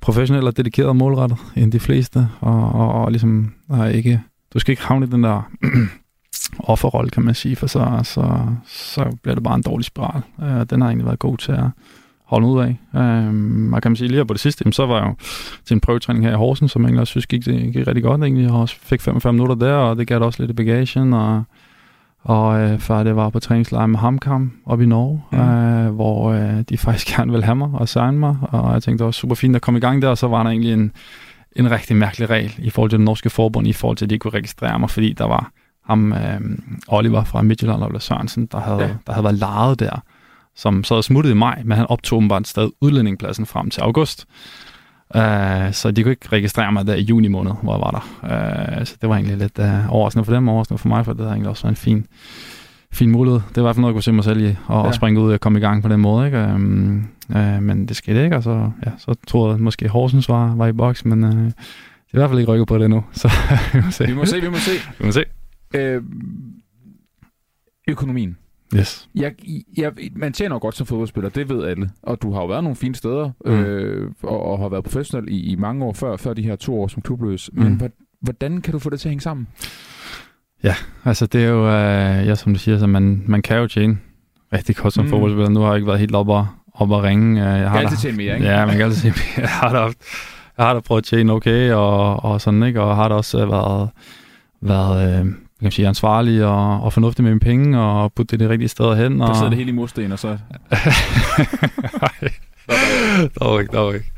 [0.00, 2.28] professionelt og dedikeret og målrettet end de fleste.
[2.40, 4.20] Og, og, og ligesom og ikke,
[4.54, 5.50] du skal ikke havne i den der
[6.58, 10.22] offerrolle, kan man sige, for så, så, så bliver det bare en dårlig spiral.
[10.42, 11.66] Øh, den har egentlig været god til at
[12.24, 13.00] holde ud af.
[13.00, 15.14] Øhm, og kan man sige, lige her på det sidste, så var jeg jo
[15.64, 18.02] til en prøvetræning her i Horsen, som jeg egentlig også synes gik, det gik rigtig
[18.02, 18.22] godt.
[18.22, 18.44] Egentlig.
[18.44, 21.12] Jeg også fik 45 minutter der, og det gav da også lidt i bagagen.
[21.12, 21.42] Og,
[22.22, 25.38] og øh, før det var på træningslejr med Hamkam op i Norge, Mm.
[25.38, 28.36] øh, hvor øh, de faktisk gerne ville have mig og signe mig.
[28.42, 30.42] Og jeg tænkte, det var super fint at komme i gang der, og så var
[30.42, 30.92] der egentlig en,
[31.56, 34.18] en rigtig mærkelig regel i forhold til det norske forbund, i forhold til, at de
[34.18, 35.50] kunne registrere mig, fordi der var
[35.86, 36.40] ham, øh,
[36.88, 38.88] Oliver fra Midtjylland og Sørensen, der havde, ja.
[39.06, 40.02] der havde været lejet der
[40.56, 44.26] som så havde smuttet i maj, men han optog åbenbart stadig udlændingpladsen frem til august.
[45.14, 45.20] Uh,
[45.72, 48.78] så de kunne ikke registrere mig der i juni måned, hvor jeg var der.
[48.80, 51.20] Uh, så det var egentlig lidt uh, overraskende for dem, overraskende for mig, for det
[51.20, 52.06] havde egentlig også været en fin,
[52.92, 53.40] fin mulighed.
[53.48, 54.86] Det var i hvert fald noget, jeg kunne se mig selv i, og, Ja.
[54.86, 54.92] ja.
[54.92, 56.26] springe ud og komme i gang på den måde.
[56.26, 56.44] Ikke?
[56.44, 60.54] Um, uh, men det skete ikke, og så, ja, så troede jeg, måske Horsens var,
[60.54, 61.50] var i boks, men uh, det er
[62.12, 63.30] i hvert fald ikke rykket på det endnu, så
[63.72, 64.06] vi må se.
[64.06, 64.70] Vi må se, vi må se.
[64.98, 65.24] Vi må se.
[65.74, 66.02] Øh,
[67.88, 68.36] økonomien.
[68.76, 69.08] Yes.
[69.14, 69.32] Jeg,
[69.76, 71.90] jeg, man tjener jo godt som fodboldspiller, det ved alle.
[72.02, 73.50] Og du har jo været nogle fine steder, mm.
[73.52, 76.80] Øh, og, og har været professionel i, i mange år før, før de her to
[76.82, 77.50] år som klubløs.
[77.52, 77.74] Men Mm.
[77.74, 79.46] hvor- hvordan kan du få det til at hænge sammen?
[81.04, 83.98] Altså, det er jo, øh, ja, som du siger, så man, man kan jo tjene
[84.52, 85.10] rigtig godt som Mm.
[85.10, 85.48] fodboldspiller.
[85.50, 87.40] Nu har jeg ikke været helt op og, op og ringe.
[87.54, 88.46] Øh, Jeg har altid tjene mere, ikke?
[88.46, 89.98] Ja, man kan altid sige, jeg har da, haft-
[90.58, 92.80] jeg har da prøvet at tjene okay, og, og sådan, ikke?
[92.82, 93.90] Og har da også øh, været,
[94.60, 95.32] været øh,
[95.64, 98.94] kan sige, ansvarlig og, og fornuftig med mine penge, og putte det de rigtige steder
[98.94, 99.20] hen.
[99.20, 99.36] Og...
[99.36, 100.28] sidder det hele i mursten, og så...
[102.02, 102.32] Nej,
[103.40, 104.12] dog ikke, dog ikke.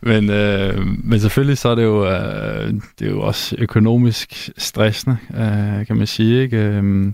[0.00, 5.16] Men, øh, men selvfølgelig så er det jo, øh, det er jo også økonomisk stressende,
[5.34, 6.42] øh, kan man sige.
[6.42, 6.56] Ikke?
[6.56, 7.04] Øh,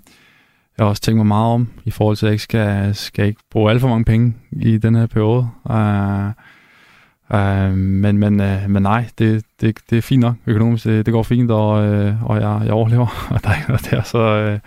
[0.78, 3.26] jeg har også tænkt mig meget om, i forhold til, at jeg ikke skal, skal
[3.26, 5.48] ikke bruge alt for mange penge i den her periode.
[5.70, 6.32] Øh,
[7.34, 10.84] øh, men, men, øh, men nej, det, det, det er fint nok økonomisk.
[10.84, 13.88] Det, det går fint, og, øh, og jeg, jeg overlever, og der er ikke noget
[13.90, 14.02] der.
[14.02, 14.58] Så, øh,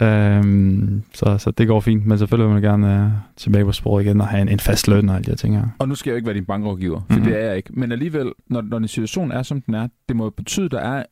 [0.00, 4.04] Øhm, så, så det går fint, men selvfølgelig vil man gerne øh, tilbage på sporet
[4.04, 5.66] igen og have en, en fast løn og alle de her ting her.
[5.78, 7.24] Og nu skal jeg jo ikke være din bankrådgiver, for Mhm.
[7.24, 7.70] det er jeg ikke.
[7.72, 10.80] Men alligevel, når, når din situation er, som den er, det må jo betyde, der
[10.80, 11.02] er...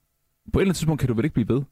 [0.52, 1.62] På et eller andet tidspunkt kan du vel ikke blive ved?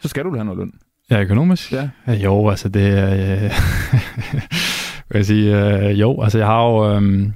[0.00, 0.72] Så skal du vel have noget løn?
[1.10, 1.72] Ja, økonomisk?
[1.72, 1.88] Ja.
[2.06, 3.44] Ja, jo, altså det er...
[3.44, 3.50] Øh,
[5.08, 6.96] hvad jeg sige, øh, jo, altså jeg har jo...
[6.96, 7.26] Øh,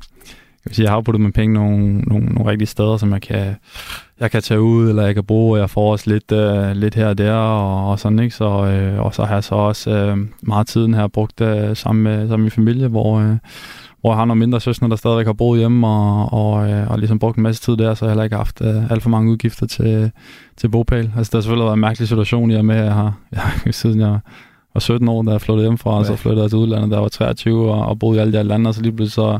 [0.64, 3.22] jeg, vil sige, jeg har puttet mine penge nogle, nogle, nogle rigtige steder, som jeg
[3.22, 3.56] kan,
[4.20, 6.94] jeg kan tage ud, eller jeg kan bruge, og jeg får også lidt, øh, lidt
[6.94, 8.34] her og der, og, og sådan, ikke?
[8.36, 12.02] Så, øh, og så har jeg så også øh, meget tiden her brugt øh, sammen,
[12.04, 13.36] med, sammen med min familie, hvor, øh,
[14.00, 16.98] hvor jeg har nogle mindre søstre, der stadigvæk har boet hjemme, og, og, øh, og
[16.98, 19.10] ligesom brugt en masse tid der, så jeg har heller ikke haft øh, alt for
[19.10, 20.10] mange udgifter til,
[20.56, 21.10] til bopæl.
[21.16, 23.40] Altså, det har selvfølgelig været en mærkelig situation, i og med, at jeg har, jeg,
[23.40, 24.18] har- siden jeg
[24.74, 27.08] var 17 år, da jeg flyttede hjemmefra, og så flyttede jeg til udlandet, jeg var
[27.08, 29.38] 23, og, og boede i alle de her lande, og så lige pludselig så,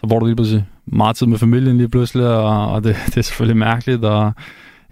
[0.00, 3.16] så bruger du lige pludselig meget tid med familien lige pludselig, og, og det, det
[3.16, 4.32] er selvfølgelig mærkeligt, og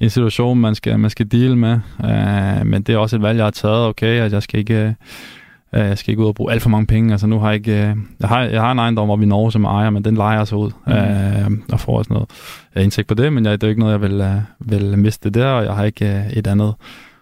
[0.01, 1.73] en situation, man skal, man skal deal med.
[1.99, 4.95] Uh, men det er også et valg, jeg har taget, okay, at jeg skal ikke,
[5.73, 7.13] uh, jeg skal ikke ud og bruge alt for mange penge.
[7.13, 9.53] Altså nu har jeg ikke, uh, jeg har, jeg har en ejendom oppe i Norge,
[9.53, 10.71] som jeg ejer, men den leger jeg så ud,
[11.47, 11.55] Mhm.
[11.55, 12.27] uh, og får også noget
[12.77, 14.99] uh, indtægt på det, men jeg, det er jo ikke noget, jeg vil, uh, vil
[14.99, 16.75] miste der, og jeg har ikke et andet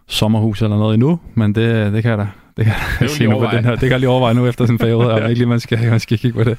[0.09, 3.31] sommerhus eller noget endnu, men det, det kan jeg da, det kan jeg da lige
[3.31, 3.71] nu på den her.
[3.71, 5.91] Det kan jeg lige overveje nu efter sådan en periode, og ikke lige, man skal,
[5.91, 6.59] man skal kigge på det.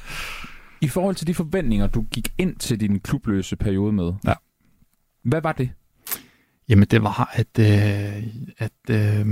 [0.86, 4.34] I forhold til de forventninger, du gik ind til din klubløse periode med, Ja.
[5.24, 5.70] hvad var det?
[6.70, 8.24] Jamen det var, at, øh,
[8.58, 9.26] at øh,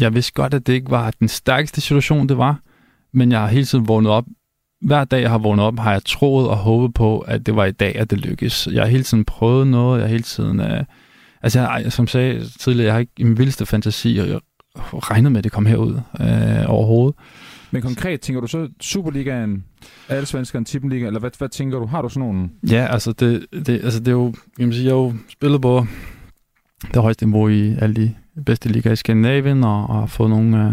[0.00, 2.60] jeg vidste godt, at det ikke var den stærkeste situation, det var.
[3.12, 4.24] Men jeg har hele tiden vågnet op.
[4.80, 7.64] Hver dag, jeg har vågnet op, har jeg troet og håbet på, at det var
[7.64, 8.68] i dag, at det lykkes.
[8.72, 9.98] Jeg har hele tiden prøvet noget.
[9.98, 10.60] Jeg har hele tiden...
[10.60, 10.84] Øh,
[11.42, 14.40] altså, jeg, som jeg sagde tidligere, jeg har ikke min vildeste fantasi, og jeg
[14.76, 17.14] regnet med, at det kom herud øh, overhovedet.
[17.70, 19.64] Men konkret, tænker du så Superligaen,
[20.08, 21.86] Allsvenskeren, Tippenliga, eller hvad, hvad tænker du?
[21.86, 22.50] Har du sådan nogle?
[22.70, 25.86] Ja, altså det, det, altså det er jo, jeg, sige, jeg har jo spillet på
[26.94, 28.14] det højeste niveau i alle de
[28.46, 30.72] bedste ligaer i Skandinavien, og, og har fået nogle, øh,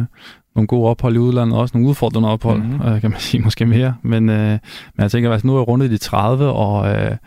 [0.56, 2.88] nogle gode ophold i udlandet, også nogle udfordrende ophold, mm-hmm.
[2.88, 3.96] øh, kan man sige, måske mere.
[4.02, 4.50] Men, øh,
[4.96, 7.18] men jeg tænker, at altså, nu er jeg rundet de 30, og øh,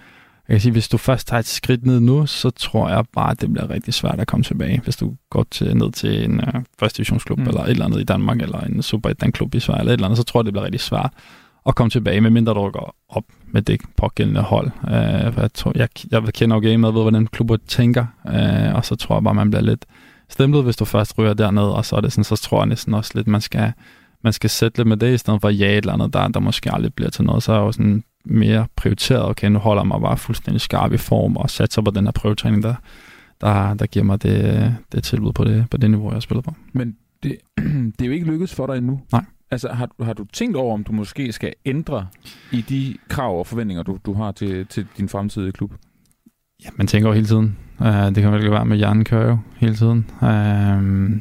[0.50, 3.30] jeg kan sige, hvis du først tager et skridt ned nu, så tror jeg bare,
[3.30, 6.40] at det bliver rigtig svært at komme tilbage, hvis du går til, ned til en
[6.40, 7.46] uh, første divisionsklub, mm.
[7.46, 9.96] eller et eller andet i Danmark, eller en Super 1 klub i Sverige, eller et
[9.96, 11.12] eller andet, så tror jeg, det bliver rigtig svært
[11.66, 14.70] at komme tilbage, medmindre du går op med det pågældende hold.
[14.82, 14.92] Uh,
[15.42, 19.16] jeg, tror, jeg, jeg kender jo gamet, ved hvordan klubber tænker, uh, og så tror
[19.16, 19.86] jeg bare, man bliver lidt
[20.28, 22.94] stemplet, hvis du først ryger derned, og så er det sådan, så tror jeg næsten
[22.94, 23.72] også lidt, man skal,
[24.24, 26.28] man skal sætte lidt med det, i stedet for at jage et eller andet, der,
[26.28, 27.42] der måske aldrig bliver til noget.
[27.42, 31.36] Så er jo sådan mere prioriteret, okay, nu holder mig bare fuldstændig skarp i form
[31.36, 32.74] og satser på den her prøvetræning, der,
[33.40, 36.54] der, der giver mig det, det tilbud på det, på det niveau, jeg spiller på.
[36.72, 37.36] Men det,
[37.98, 39.00] det er jo ikke lykkedes for dig endnu.
[39.12, 39.24] Nej.
[39.50, 42.06] Altså, har, har du tænkt over, om du måske skal ændre
[42.52, 45.72] i de krav og forventninger, du, du har til, til din fremtidige klub?
[46.64, 47.56] Ja, man tænker jo hele tiden.
[47.78, 50.06] Uh, det kan vel være med hjernen kører jo hele tiden.
[50.22, 51.20] Uh,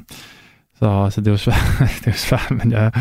[0.76, 1.62] så, så det er jo svært,
[2.00, 2.92] det er jo svært men jeg,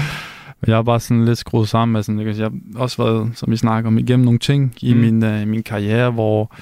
[0.61, 3.50] men jeg har bare sådan lidt skruet sammen med sådan, jeg har også været, som
[3.50, 5.00] vi snakker om, igennem nogle ting i mm.
[5.00, 6.54] min, uh, min karriere, hvor,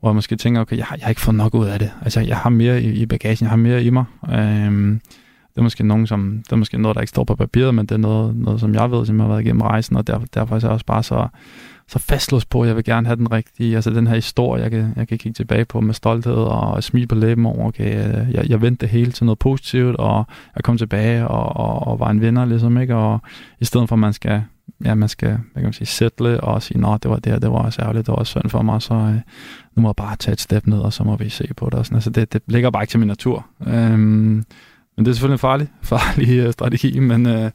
[0.00, 1.90] hvor jeg måske tænker, okay, jeg, jeg har ikke fået nok ud af det.
[2.02, 4.04] Altså, jeg har mere i, i bagagen, jeg har mere i mig.
[4.22, 5.00] Um,
[5.54, 7.86] det er måske nogen, som, det er måske noget, der ikke står på papiret, men
[7.86, 10.26] det er noget, noget som jeg ved, som jeg har været igennem rejsen, og derfor,
[10.26, 11.28] derfor er jeg også bare så,
[11.88, 14.70] så fastlåst på, at jeg vil gerne have den rigtige, altså den her historie, jeg
[14.70, 18.32] kan, jeg kan kigge tilbage på med stolthed og smil på læben over, okay, øh,
[18.32, 20.26] jeg, jeg vendte det hele til noget positivt, og
[20.56, 22.96] jeg kom tilbage og, og, og var en vinder, ligesom, ikke?
[22.96, 23.20] Og
[23.60, 24.42] i stedet for, at man skal,
[24.84, 27.38] ja, man skal, hvad kan man sige, sætte og sige, nå, det var det her,
[27.38, 29.20] det var også ærgerligt, det var også synd for mig, så øh,
[29.74, 31.74] nu må jeg bare tage et step ned, og så må vi se på det.
[31.74, 31.96] Og sådan.
[31.96, 33.46] Altså, det, det ligger bare ikke til min natur.
[33.66, 34.44] Øhm,
[34.96, 37.50] men det er selvfølgelig en farlig, farlig øh, strategi, men, øh,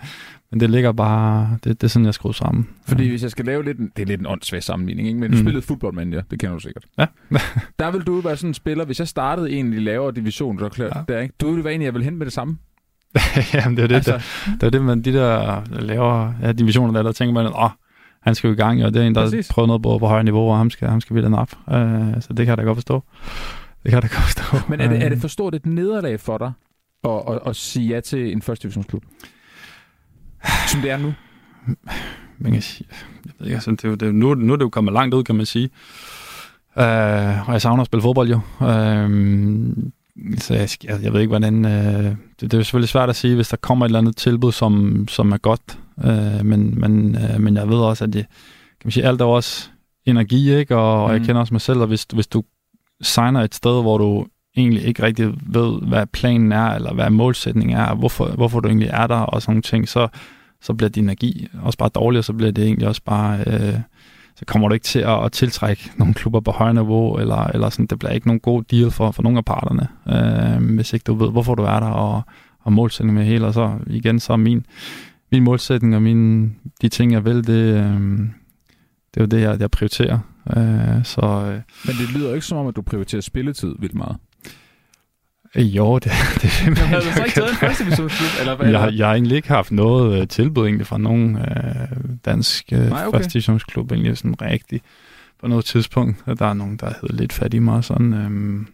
[0.52, 2.70] men det ligger bare, det, det er sådan, jeg skruer sammen.
[2.88, 3.10] Fordi ja.
[3.10, 5.20] hvis jeg skal lave lidt, det er lidt en åndssvag sammenligning, ikke?
[5.20, 5.44] men du mm.
[5.44, 6.86] spillede fodboldmand, det kender du sikkert.
[6.98, 7.06] Ja.
[7.80, 10.70] der vil du være sådan en spiller, hvis jeg startede en i lavere division, så
[10.70, 11.14] klart, ja.
[11.14, 11.34] der, ikke?
[11.42, 12.58] du ville være en, jeg vil hente med det samme.
[13.54, 14.12] Jamen, det er det, altså...
[14.12, 14.20] der,
[14.54, 17.70] det er det, man, de der lavere ja, divisioner, der, der tænker man, åh,
[18.22, 19.48] han skal jo i gang, og det er en, der Præcis.
[19.52, 21.52] prøver noget på, på højere niveau, og ham skal, ham skal vi den op.
[21.68, 21.76] Uh,
[22.20, 23.04] så det kan jeg da godt forstå.
[23.84, 24.58] Det kan jeg da godt forstå.
[24.70, 26.52] Men er det, er det for stort et nederlag for dig,
[27.04, 29.04] at, at, at sige ja til en første divisionsklub?
[30.68, 31.14] Som det er nu?
[32.40, 32.88] Man kan sige,
[33.26, 34.94] jeg ved ikke, altså, det er jo, det er, nu, nu er det jo kommet
[34.94, 35.70] langt ud, kan man sige.
[36.76, 38.36] Uh, og jeg savner at spille fodbold jo.
[38.36, 39.90] Uh,
[40.38, 41.66] så jeg, jeg, jeg ved ikke, hvordan...
[41.66, 44.18] Uh, det, det er jo selvfølgelig svært at sige, hvis der kommer et eller andet
[44.18, 45.80] tilbud, som, som er godt.
[45.98, 48.26] Uh, men, men, uh, men jeg ved også, at det,
[48.80, 49.70] kan man sige, alt er også
[50.06, 50.76] energi, ikke?
[50.78, 51.04] Og, mm.
[51.04, 51.26] og jeg mm.
[51.26, 52.44] kender også mig selv, og hvis, hvis du
[53.02, 54.28] signer et sted, hvor du
[54.58, 58.90] egentlig ikke rigtig ved, hvad planen er, eller hvad målsætningen er, hvorfor, hvorfor du egentlig
[58.94, 60.08] er der, og sådan nogle ting, så,
[60.62, 63.44] så bliver din energi også bare dårlig, og så bliver det egentlig også bare...
[63.48, 63.80] Øh,
[64.36, 67.70] så kommer du ikke til at, at tiltrække nogle klubber på højere niveau, eller, eller
[67.70, 71.04] sådan, det bliver ikke nogen god deal for, for nogle af parterne, øh, hvis ikke
[71.04, 72.22] du ved, hvorfor du er der, og,
[72.60, 74.66] og målsætningen med hele, og så igen, så min,
[75.32, 78.20] min målsætning og min, de ting, jeg vil, det, øh,
[79.14, 80.20] det er jo det, jeg, jeg prioriterer.
[80.58, 81.62] Øh, så, øh.
[81.86, 84.18] Men det lyder ikke som om, at du prioriterer spilletid vildt meget.
[85.56, 86.04] Jo, det,
[86.42, 86.78] det er det.
[86.78, 87.84] Har du så ikke taget en første
[88.40, 88.80] Eller, eller?
[88.80, 91.42] Jeg, jeg har egentlig ikke haft noget uh, tilbud egentlig fra nogen uh,
[92.26, 93.18] dansk uh, Nej, okay.
[93.18, 94.84] første divisionsklub, egentlig sådan rigtigt
[95.42, 96.26] på noget tidspunkt.
[96.40, 98.14] Der er nogen, der hedder lidt fat i mig sådan.
[98.14, 98.68] Um,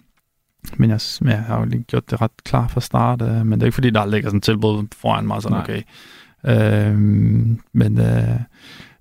[0.78, 3.61] men jeg, jeg har jo lige gjort det ret klar fra start, uh, men det
[3.61, 5.63] er ikke fordi, der ligger sådan et tilbud foran mig, sådan Nej.
[5.63, 5.82] okay.
[6.93, 6.97] Uh,
[7.73, 8.39] men uh,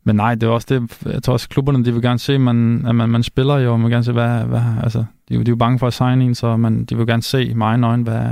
[0.05, 2.87] men nej, det er også det, jeg tror også, klubberne, de vil gerne se, man,
[2.87, 5.45] at man, man spiller jo, man vil gerne se, hvad, hvad altså, de, de er
[5.49, 8.27] jo bange for at signe en, så man, de vil gerne se mig øjne, hvad,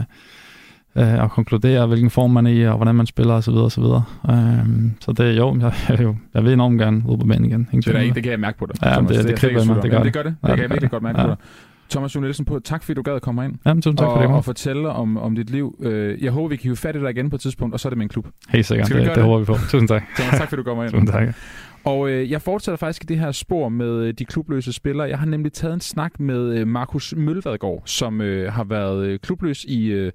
[0.97, 3.55] øh, og konkludere, hvilken form man er i, og hvordan man spiller, osv.
[3.71, 4.67] Så, videre, øh,
[5.01, 7.69] så det er jo, jeg, jeg, jeg vil enormt gerne ud på banen igen.
[7.73, 8.75] det, er ikke, det kan jeg mærke på dig.
[8.85, 9.17] Ja, Thomas.
[9.17, 10.05] det, det, det, det, mig, det, gør det.
[10.05, 10.37] det gør det.
[10.43, 11.27] Det kan jeg virkelig godt mærke ja.
[11.27, 11.39] på dig.
[11.93, 13.55] Thomas Nielsen på, tak fordi du gad at komme ind.
[13.67, 14.31] Jamen, tusind tak og, for det.
[14.31, 15.79] Og fortælle om, om dit liv.
[15.83, 17.89] Øh, jeg håber, vi kan hive fat i dig igen på et tidspunkt, og så
[17.89, 18.27] er det med en klub.
[18.49, 19.55] Helt sikkert, det, det, det, håber vi på.
[19.55, 20.03] Tusind tak.
[20.17, 20.93] Thomas, tak fordi du kommer ind.
[20.93, 21.35] Tusind tak.
[21.85, 25.09] Og øh, jeg fortsætter faktisk i det her spor med øh, de klubløse spillere.
[25.09, 29.19] Jeg har nemlig taget en snak med øh, Markus Mølvadgaard, som øh, har været øh,
[29.19, 30.13] klubløs i øh,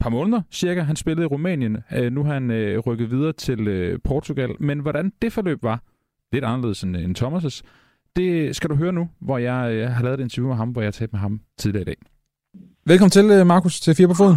[0.00, 0.80] par måneder cirka.
[0.80, 1.76] Han spillede i Rumænien.
[1.96, 4.50] Øh, nu har han øh, rykket videre til øh, Portugal.
[4.60, 5.82] Men hvordan det forløb var,
[6.32, 7.62] lidt anderledes end, end Thomas'
[8.16, 10.80] det skal du høre nu, hvor jeg øh, har lavet et interview med ham, hvor
[10.80, 11.96] jeg har talt med ham tidligere i dag.
[12.86, 14.36] Velkommen til, øh, Markus, til Fire på Foden.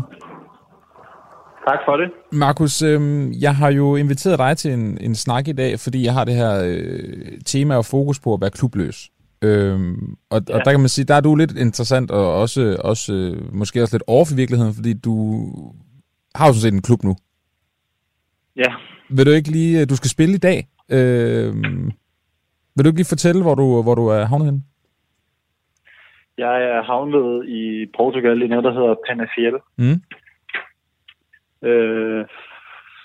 [1.67, 2.11] Tak for det.
[2.31, 3.01] Markus, øh,
[3.41, 6.33] jeg har jo inviteret dig til en, en snak i dag, fordi jeg har det
[6.33, 9.09] her øh, tema og fokus på at være klubløs.
[9.41, 10.55] Øhm, og, ja.
[10.55, 13.81] og der kan man sige, der er du lidt interessant, og også, også øh, måske
[13.81, 15.45] også lidt off i virkeligheden, fordi du
[16.35, 17.15] har jo sådan set en klub nu.
[18.55, 18.73] Ja.
[19.09, 21.55] Vil du ikke lige, du skal spille i dag, øh,
[22.77, 24.63] vil du ikke lige fortælle, hvor du, hvor du er havnet henne?
[26.37, 29.57] Jeg er havnet i Portugal i noget, der hedder Penafiel.
[29.77, 29.99] Mm.
[31.69, 32.25] Øh,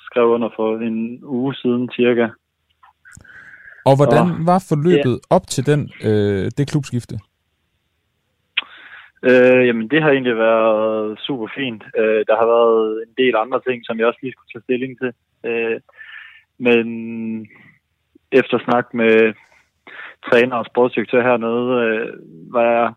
[0.06, 2.26] skrev under for en uge siden cirka.
[3.84, 5.36] Og hvordan og, var forløbet ja.
[5.36, 7.18] op til den, øh, det klubskifte?
[9.22, 11.82] Øh, jamen, det har egentlig været super fint.
[11.98, 14.92] Øh, der har været en del andre ting, som jeg også lige skulle tage stilling
[15.00, 15.12] til.
[15.48, 15.80] Øh,
[16.58, 16.86] men
[18.32, 19.34] efter snak med
[20.30, 22.08] træner og sportsdirektør hernede, øh,
[22.52, 22.92] var jeg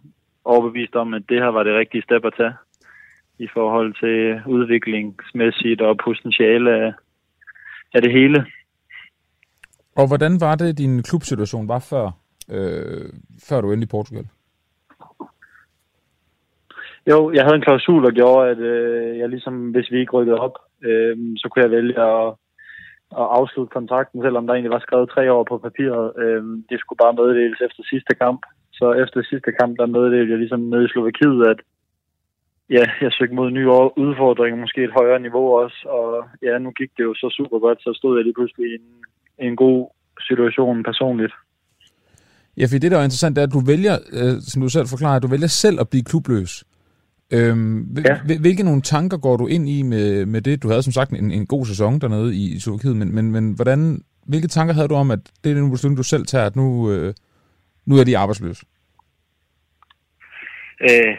[0.46, 2.54] overbevist om, at det her var det rigtige step at tage
[3.40, 6.94] i forhold til udviklingsmæssigt og potentiale af,
[7.94, 8.46] af det hele.
[9.96, 12.06] Og hvordan var det, din klubsituation var før,
[12.52, 13.10] øh,
[13.50, 14.28] før du endte i Portugal?
[17.10, 20.40] Jo, jeg havde en klausul, der gjorde, at øh, jeg ligesom, hvis vi ikke rykkede
[20.40, 22.34] op, øh, så kunne jeg vælge at,
[23.22, 26.06] at afslutte kontrakten, selvom der egentlig var skrevet tre år på papiret.
[26.24, 28.42] Øh, det skulle bare meddeles efter sidste kamp.
[28.80, 31.60] Så efter sidste kamp, der meddelte jeg ligesom nede i Slovakiet, at
[32.70, 33.70] ja, jeg søgte mod nye
[34.06, 35.80] udfordringer, måske et højere niveau også.
[35.98, 36.08] Og
[36.48, 38.88] ja, nu gik det jo så super godt, så stod jeg lige pludselig i en,
[39.48, 39.80] en god
[40.28, 41.34] situation personligt.
[42.58, 44.88] Ja, for det, der er interessant, det er, at du vælger, øh, som du selv
[44.88, 46.64] forklarer, at du vælger selv at blive klubløs.
[47.34, 48.38] Øhm, ja.
[48.40, 50.64] Hvilke nogle tanker går du ind i med, med det?
[50.64, 53.54] Du havde som sagt en, en god sæson dernede i, i Slovakiet, men, men, men
[53.56, 56.56] hvordan, hvilke tanker havde du om, at det er den beslutning, du selv tager, at
[56.56, 57.14] nu, øh,
[57.86, 58.66] nu er de arbejdsløse?
[60.82, 61.14] Øh,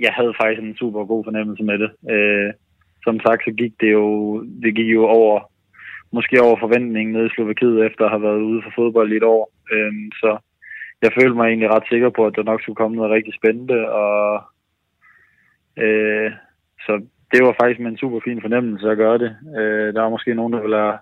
[0.00, 1.90] jeg havde faktisk en super god fornemmelse med det.
[2.14, 2.52] Øh,
[3.04, 4.06] som sagt, så gik det jo,
[4.62, 5.40] det gik jo over,
[6.12, 9.22] måske over forventningen nede i Slovakiet, efter at have været ude for fodbold i et
[9.22, 9.52] år.
[9.72, 10.38] Øh, så
[11.02, 13.90] jeg følte mig egentlig ret sikker på, at der nok skulle komme noget rigtig spændende,
[13.90, 14.42] og
[15.76, 16.32] øh,
[16.86, 16.92] så
[17.32, 19.36] det var faktisk med en super fin fornemmelse at gøre det.
[19.58, 20.98] Øh, der var måske nogen, der ville have,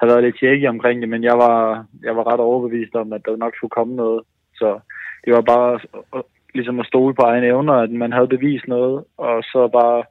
[0.00, 3.22] have været lidt tjekke omkring det, men jeg var, jeg var ret overbevist om, at
[3.24, 4.22] der nok skulle komme noget.
[4.54, 4.80] Så
[5.24, 5.80] det var bare
[6.54, 10.04] ligesom at stole på egne evner, at man havde bevist noget, og så bare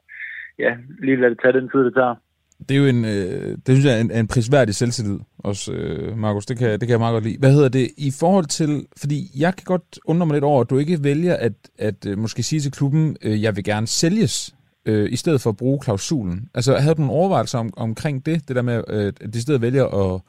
[0.58, 2.14] ja, lige lade det tage den tid, det tager.
[2.58, 6.18] Det er jo en, øh, det synes jeg er en, en prisværdig selvtillid også, øh,
[6.18, 6.46] Markus.
[6.46, 7.38] Det kan, det kan jeg meget godt lide.
[7.38, 10.70] Hvad hedder det i forhold til, fordi jeg kan godt undre mig lidt over, at
[10.70, 14.54] du ikke vælger at, at øh, måske sige til klubben, øh, jeg vil gerne sælges,
[14.88, 16.48] øh, i stedet for at bruge klausulen.
[16.54, 19.60] Altså havde du en overvejelse om, omkring det, det der med, øh, at de stedet
[19.60, 20.20] vælger at,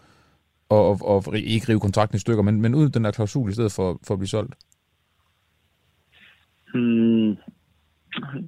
[0.71, 3.53] at, at, og ikke rive kontrakten i stykker, men, men ud den der klausul i
[3.53, 4.53] stedet for, for at blive solgt?
[6.73, 7.35] Hmm,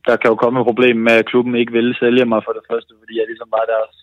[0.07, 2.65] der kan jo komme et problem med, at klubben ikke vil sælge mig for det
[2.71, 3.95] første, fordi jeg ligesom var deres,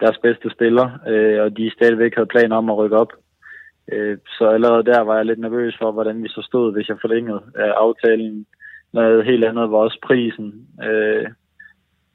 [0.00, 3.12] deres bedste spiller, øh, og de stadigvæk havde planer om at rykke op.
[3.92, 6.96] Øh, så allerede der var jeg lidt nervøs for, hvordan vi så stod, hvis jeg
[7.00, 8.46] forlængede øh, aftalen.
[8.92, 10.66] Noget helt andet var også prisen.
[10.82, 11.26] Øh,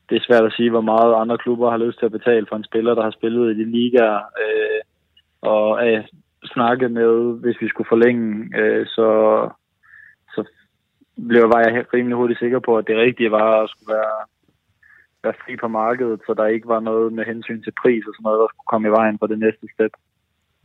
[0.10, 2.56] det er svært at sige, hvor meget andre klubber har lyst til at betale for
[2.56, 4.20] en spiller, der har spillet i de ligaer.
[4.44, 4.82] Øh,
[5.42, 6.04] og øh,
[6.46, 9.10] snakke med, hvis vi skulle forlænge, øh, så
[11.28, 14.18] blev, var jeg rimelig hurtigt sikker på, at det rigtige var at skulle være,
[15.24, 18.24] være fri på markedet, så der ikke var noget med hensyn til pris og sådan
[18.24, 19.92] noget, der skulle komme i vejen for det næste step.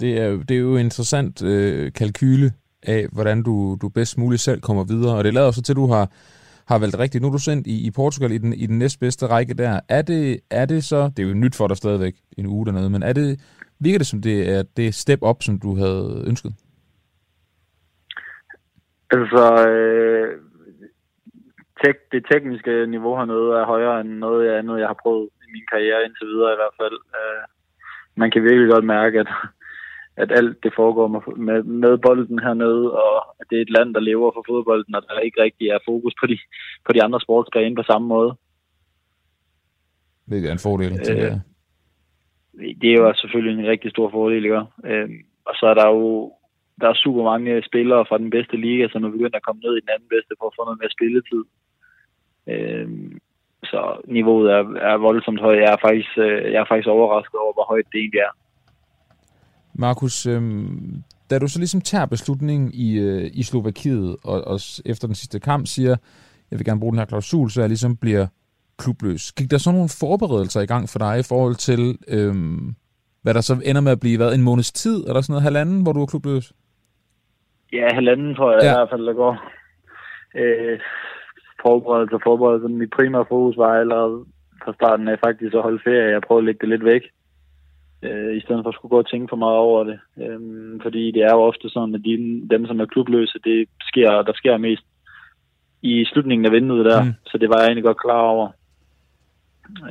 [0.00, 4.60] Det er, det er jo interessant øh, kalkyle af, hvordan du, du bedst muligt selv
[4.60, 6.10] kommer videre, og det lader så til, at du har,
[6.66, 7.22] har valgt rigtigt.
[7.22, 9.80] Nu er du sendt i, i Portugal i den, i den næstbedste række der.
[9.88, 12.90] Er det, er det så, det er jo nyt for dig stadigvæk, en uge dernede,
[12.90, 13.40] men er det,
[13.80, 16.54] virker det som det er det step op, som du havde ønsket?
[19.12, 20.38] Altså, øh,
[21.80, 25.66] tek- det tekniske niveau hernede er højere end noget andet, jeg har prøvet i min
[25.72, 26.98] karriere indtil videre i hvert fald.
[27.18, 27.42] Øh,
[28.14, 29.30] man kan virkelig godt mærke, at,
[30.16, 33.94] at alt det foregår med, med, med bolden hernede, og at det er et land,
[33.94, 36.38] der lever for fodbolden, og der ikke rigtig er fokus på de,
[36.86, 38.34] på de andre sportsgrene på samme måde.
[40.30, 41.32] Det er en fordel til øh,
[42.80, 44.62] Det er jo selvfølgelig en rigtig stor fordel, ikke?
[44.84, 45.08] Øh,
[45.46, 46.32] og så er der jo
[46.80, 49.60] der er super mange øh, spillere fra den bedste liga, som er begyndt at komme
[49.64, 51.42] ned i den anden bedste for at få noget mere spilletid.
[52.52, 52.88] Øh,
[53.70, 55.62] så niveauet er, er voldsomt højt.
[55.62, 58.34] Jeg er, faktisk, øh, jeg er faktisk overrasket over, hvor højt det egentlig er.
[59.74, 60.42] Markus, øh,
[61.30, 65.40] da du så ligesom tager beslutningen i, øh, i Slovakiet, og, og efter den sidste
[65.40, 65.96] kamp siger,
[66.50, 68.26] jeg vil gerne bruge den her klausul, så jeg ligesom bliver
[68.78, 69.32] klubløs.
[69.32, 72.34] Gik der så nogle forberedelser i gang for dig i forhold til, øh,
[73.22, 75.82] hvad der så ender med at blive hvad, en måneds tid, eller sådan noget halvanden,
[75.82, 76.52] hvor du er klubløs?
[77.72, 78.70] Ja, halvanden tror jeg ja.
[78.70, 79.34] i hvert fald, der går.
[80.34, 80.78] Øh,
[81.62, 82.68] forberedelse og forberedelse.
[82.68, 84.24] Mit primære fokus var allerede
[84.64, 86.14] fra starten af faktisk at holde ferie.
[86.14, 87.04] Jeg prøvede at lægge det lidt væk,
[88.02, 89.98] øh, i stedet for at skulle gå og tænke for meget over det.
[90.22, 90.40] Øh,
[90.82, 92.14] fordi det er jo ofte sådan, at de,
[92.50, 94.84] dem, som er klubløse, det sker, der sker mest
[95.82, 97.02] i slutningen af vinduet der.
[97.04, 97.14] Mm.
[97.26, 98.48] Så det var jeg egentlig godt klar over.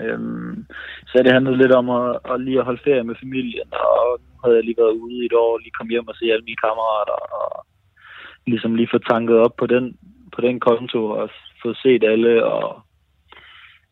[0.03, 0.65] Øhm,
[1.07, 4.33] så det handlede lidt om at, at lige at holde ferie med familien, og nu
[4.43, 6.63] havde jeg lige været ude i et år, lige kom hjem og se alle mine
[6.65, 7.65] kammerater, og
[8.47, 9.97] ligesom lige få tanket op på den,
[10.35, 11.29] på den konto, og
[11.61, 12.81] få set alle, og,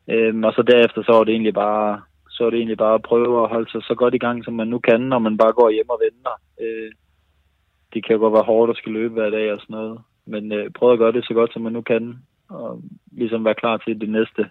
[0.07, 3.01] øhm, og så derefter så var det egentlig bare så er det egentlig bare at
[3.01, 5.53] prøve at holde sig så godt i gang, som man nu kan, når man bare
[5.53, 6.35] går hjem og venter.
[6.61, 6.91] Øh,
[7.93, 10.51] det kan jo godt være hårdt at skal løbe hver dag og sådan noget, men
[10.51, 12.17] øh, prøv at gøre det så godt, som man nu kan,
[12.49, 12.81] og
[13.11, 14.49] ligesom være klar til det næste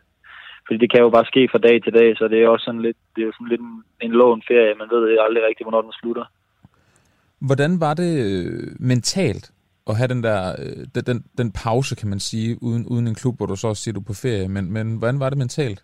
[0.69, 2.83] fordi det kan jo bare ske fra dag til dag, så det er også sådan
[2.87, 3.75] lidt, det er jo sådan lidt en,
[4.07, 4.79] en lån ferie.
[4.81, 6.25] Man ved aldrig rigtigt, hvornår den slutter.
[7.49, 9.47] Hvordan var det øh, mentalt
[9.89, 13.15] at have den der øh, den, den, den pause, kan man sige, uden, uden en
[13.21, 14.49] klub, hvor du så også siger, du på ferie.
[14.49, 15.81] Men, men hvordan var det mentalt?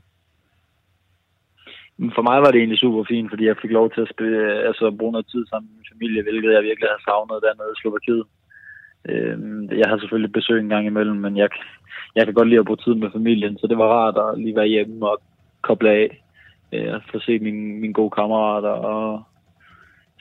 [2.16, 4.68] For mig var det egentlig super fint, fordi jeg fik lov til at spille, øh,
[4.68, 7.80] altså, bruge noget tid sammen med min familie, hvilket jeg virkelig har savnet dernede i
[7.82, 8.24] Slovakiet.
[9.10, 11.48] Øhm, jeg har selvfølgelig besøg en gang imellem, men jeg,
[12.16, 14.56] jeg kan godt lide at bruge tid med familien, så det var rart at lige
[14.56, 15.16] være hjemme og
[15.62, 16.08] koble af.
[16.72, 18.74] Øh, få set mine, mine gode kammerater.
[18.92, 19.22] Og,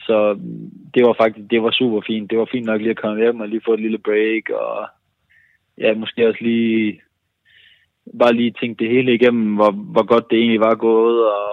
[0.06, 2.30] så mm, det var faktisk det var super fint.
[2.30, 4.44] Det var fint nok lige at komme hjem og lige få et lille break.
[4.62, 4.86] Og
[5.78, 7.00] ja, måske også lige
[8.18, 11.50] bare lige tænke det hele igennem, hvor, hvor godt det egentlig var gået, og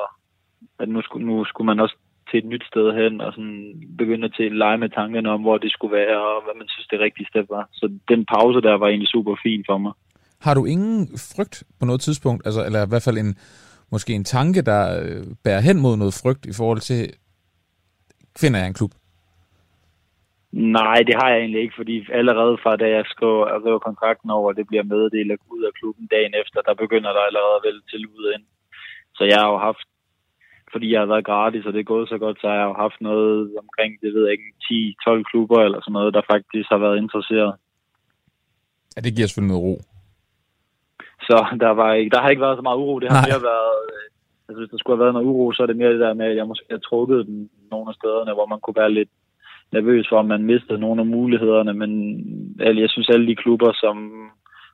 [0.80, 1.96] at nu skulle, nu skulle man også
[2.32, 3.62] til et nyt sted hen, og sådan
[3.98, 6.88] begynde til at lege med tankerne om, hvor det skulle være, og hvad man synes
[6.88, 7.70] det rigtige sted var.
[7.74, 9.94] Så den pause der var egentlig super fin for mig.
[10.42, 13.36] Har du ingen frygt på noget tidspunkt, altså, eller i hvert fald en,
[13.92, 17.14] måske en tanke, der øh, bærer hen mod noget frygt i forhold til,
[18.38, 18.92] finder jeg en klub?
[20.52, 24.52] Nej, det har jeg egentlig ikke, fordi allerede fra da jeg skrev, rev kontrakten over,
[24.52, 28.26] det bliver meddelt ud af klubben dagen efter, der begynder der allerede at vælge tilbud
[28.36, 28.46] ind.
[29.18, 29.88] Så jeg har jo haft,
[30.72, 32.76] fordi jeg har været gratis, og det er gået så godt, så har jeg jo
[32.84, 34.50] haft noget omkring, det ved jeg ikke,
[35.10, 37.54] 10-12 klubber eller sådan noget, der faktisk har været interesseret.
[38.96, 39.76] Ja, det giver selvfølgelig noget ro.
[41.28, 43.00] Så der, var ikke, der har ikke været så meget uro.
[43.00, 43.30] Det har Nej.
[43.30, 43.76] mere været...
[44.52, 46.26] Altså, hvis der skulle have været noget uro, så er det mere det der med,
[46.26, 49.10] at jeg måske har trukket den nogle af stederne, hvor man kunne være lidt
[49.72, 51.74] nervøs for, om man mistede nogle af mulighederne.
[51.74, 51.92] Men
[52.60, 53.96] altså, jeg synes, alle de klubber, som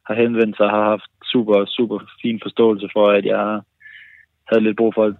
[0.08, 3.62] har henvendt sig, har haft super, super fin forståelse for, at jeg
[4.50, 5.14] havde lidt brug for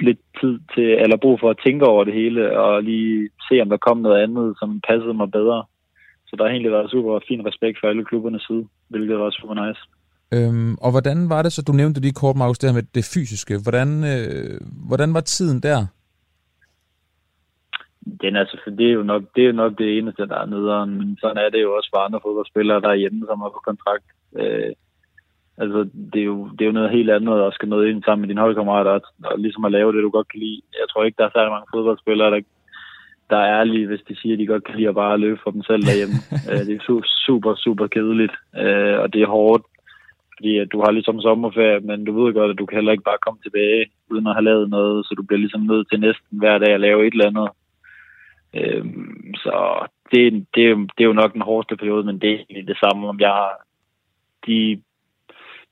[0.00, 3.68] lidt tid til, eller brug for at tænke over det hele, og lige se, om
[3.68, 5.64] der kom noget andet, som passede mig bedre.
[6.26, 9.66] Så der har egentlig været super fin respekt for alle klubbernes side, hvilket var super
[9.66, 9.82] nice.
[10.34, 13.04] Øhm, og hvordan var det så, du nævnte lige kort, Markus, det her med det
[13.14, 13.54] fysiske.
[13.64, 15.78] Hvordan, øh, hvordan var tiden der?
[18.22, 20.90] Den er for det er jo nok det, er nok det eneste, der er nederen.
[20.98, 23.62] Men sådan er det jo også for andre fodboldspillere, der er hjemme, som har på
[23.64, 24.06] kontrakt.
[24.40, 24.72] Øh,
[25.62, 25.78] altså,
[26.12, 28.28] det er, jo, det er jo noget helt andet at skal møde ind sammen med
[28.28, 30.60] dine holdkammerater og, og ligesom at lave det, du godt kan lide.
[30.80, 32.40] Jeg tror ikke, der er særlig mange fodboldspillere, der,
[33.30, 35.50] der er ærlige, hvis de siger, at de godt kan lide at bare løbe for
[35.50, 36.16] dem selv derhjemme.
[36.50, 39.64] øh, det er super, super kedeligt, øh, og det er hårdt
[40.40, 43.08] fordi at du har ligesom sommerferie, men du ved godt, at du kan heller ikke
[43.10, 46.38] bare komme tilbage uden at have lavet noget, så du bliver ligesom nødt til næsten
[46.40, 47.48] hver dag at lave et eller andet.
[48.58, 49.54] Øhm, så
[50.12, 50.22] det,
[50.54, 50.64] det,
[50.94, 53.52] det er jo nok den hårdeste periode, men det er det samme, om jeg har
[54.46, 54.58] de,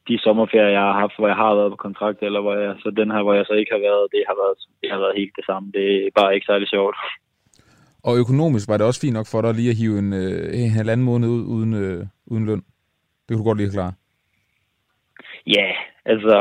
[0.08, 2.88] de sommerferier, jeg har haft, hvor jeg har været på kontrakt, eller hvor jeg, så
[3.00, 5.34] den her, hvor jeg så ikke har været, det har været, det har været helt
[5.38, 5.66] det samme.
[5.76, 6.96] Det er bare ikke særlig sjovt.
[8.08, 10.70] Og økonomisk var det også fint nok for dig lige at hive en, øh, en
[10.70, 12.62] halvanden måned ud uden, øh, uden løn.
[13.24, 13.92] Det kunne du godt lige klare.
[15.56, 15.68] Ja,
[16.12, 16.38] altså,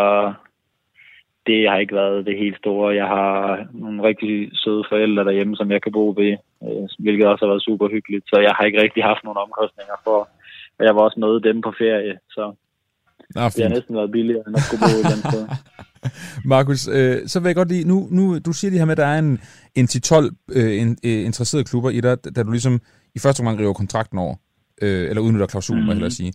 [1.47, 2.95] det har ikke været det helt store.
[3.01, 6.31] Jeg har nogle rigtig søde forældre derhjemme, som jeg kan bo ved,
[6.63, 8.25] øh, hvilket også har været super hyggeligt.
[8.27, 10.19] Så jeg har ikke rigtig haft nogle omkostninger for,
[10.77, 12.43] og jeg var også med dem på ferie, så
[13.35, 15.43] Nå, det har næsten været billigere, end at skulle bo i den sted.
[16.55, 18.97] Markus, øh, så vil jeg godt lige, nu, nu, du siger det her med, at
[18.97, 19.39] der er en,
[19.75, 22.79] en 10-12 øh, en, øh, interesserede klubber i dig, da du ligesom
[23.15, 24.35] i første omgang river kontrakten over,
[24.81, 25.95] øh, eller udnytter klausulen, mm.
[25.95, 26.33] må jeg sige.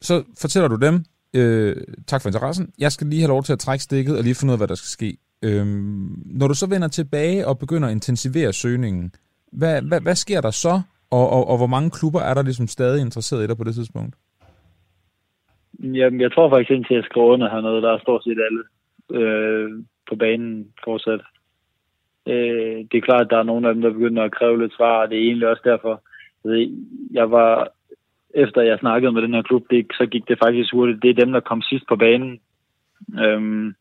[0.00, 1.04] Så fortæller du dem,
[1.36, 1.76] øh,
[2.06, 2.72] tak for interessen.
[2.78, 4.68] Jeg skal lige have lov til at trække stikket og lige finde ud af, hvad
[4.68, 5.16] der skal ske.
[5.44, 9.12] Øhm, når du så vender tilbage og begynder at intensivere søgningen,
[9.52, 10.74] hvad, hvad, hvad sker der så?
[11.10, 13.74] Og, og, og hvor mange klubber er der ligesom stadig interesseret i dig på det
[13.74, 14.14] tidspunkt?
[15.82, 18.62] Jamen, jeg tror faktisk indtil jeg skriver under hernede, noget, der er stort set alle
[19.18, 19.70] øh,
[20.08, 21.20] på banen fortsat.
[22.26, 24.76] Øh, det er klart, at der er nogle af dem, der begynder at kræve lidt
[24.76, 26.02] svar, og det er egentlig også derfor,
[27.10, 27.72] jeg var
[28.34, 31.02] efter jeg snakkede med den her klub, det, så gik det faktisk hurtigt.
[31.02, 32.40] Det er dem, der kom sidst på banen.
[33.24, 33.74] Øhm,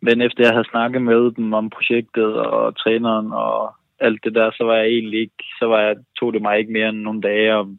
[0.00, 4.50] men efter jeg havde snakket med dem om projektet og træneren og alt det der,
[4.50, 7.20] så var jeg egentlig ikke, så var jeg, tog det mig ikke mere end nogle
[7.20, 7.76] dage og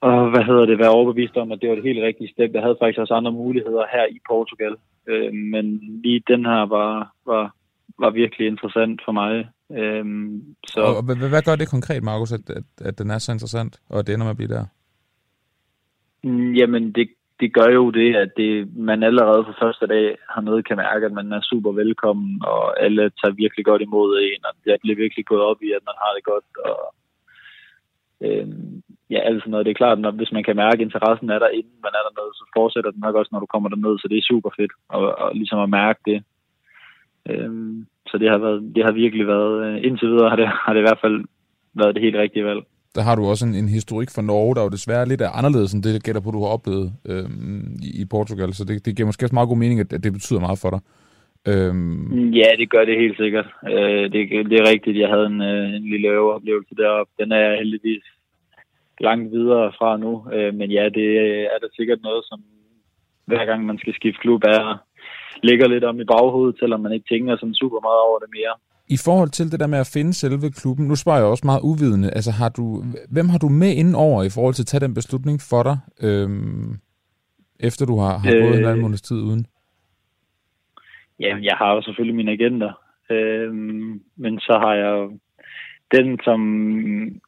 [0.00, 2.50] og hvad hedder det, være overbevist om, at det var det helt rigtige step.
[2.54, 4.76] Jeg havde faktisk også andre muligheder her i Portugal,
[5.08, 7.54] øh, men lige den her var, var,
[7.98, 9.48] var virkelig interessant for mig.
[9.78, 10.04] Øh,
[10.66, 10.80] så...
[10.80, 13.98] Og hvad, hvad gør det konkret, Markus, at, at, at den er så interessant, og
[13.98, 14.64] at det ender med at blive der?
[16.24, 17.08] Mm, jamen, det,
[17.40, 21.06] det gør jo det, at det, man allerede fra første dag har noget kan mærke,
[21.06, 24.96] at man er super velkommen, og alle tager virkelig godt imod en, og det bliver
[25.04, 26.80] virkelig gået op i, at man har det godt, og
[28.26, 28.48] øh,
[29.10, 29.66] ja, alt sådan noget.
[29.66, 32.02] Det er klart, at hvis man kan mærke, at interessen er der, inden man er
[32.06, 34.72] dernede, så fortsætter den nok også, når du kommer derned, så det er super fedt,
[34.88, 36.18] og, og ligesom at mærke det.
[37.30, 37.50] Øh,
[38.10, 40.80] så det har, været, det har virkelig været, øh, indtil videre har det, har det
[40.80, 41.24] i hvert fald
[41.74, 42.62] været det helt rigtige valg
[42.94, 45.72] der har du også en, en historik for Norge, der jo desværre lidt er anderledes
[45.72, 48.54] end det, der gætter på, du har oplevet øhm, i, i Portugal.
[48.54, 50.70] Så det, det giver måske også meget god mening, at, at det betyder meget for
[50.70, 50.80] dig.
[51.52, 52.30] Øhm.
[52.40, 53.48] Ja, det gør det helt sikkert.
[53.74, 57.12] Øh, det, det er rigtigt, jeg havde en, øh, en lille øveoplevelse deroppe.
[57.20, 58.04] Den er jeg heldigvis
[59.00, 60.12] langt videre fra nu.
[60.34, 61.08] Øh, men ja, det
[61.54, 62.40] er da sikkert noget, som
[63.24, 64.82] hver gang man skal skifte klub, er,
[65.42, 68.54] ligger lidt om i baghovedet, selvom man ikke tænker sådan super meget over det mere.
[68.96, 71.62] I forhold til det der med at finde selve klubben, nu spørger jeg også meget
[71.70, 72.64] uvidende, altså har du,
[73.14, 75.78] hvem har du med ind over i forhold til at tage den beslutning for dig,
[76.02, 76.70] øhm,
[77.60, 79.46] efter du har, har øh, gået en halv måneds tid uden?
[81.20, 82.72] Jamen, jeg har jo selvfølgelig mine agenter,
[83.10, 85.18] øhm, men så har jeg jo
[85.96, 86.40] den, som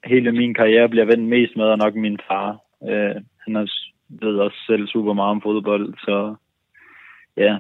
[0.05, 2.49] hele min karriere bliver vendt mest med, er nok min far.
[2.91, 3.67] Øh, han er,
[4.09, 6.35] ved også selv super meget om fodbold, så
[7.37, 7.59] ja,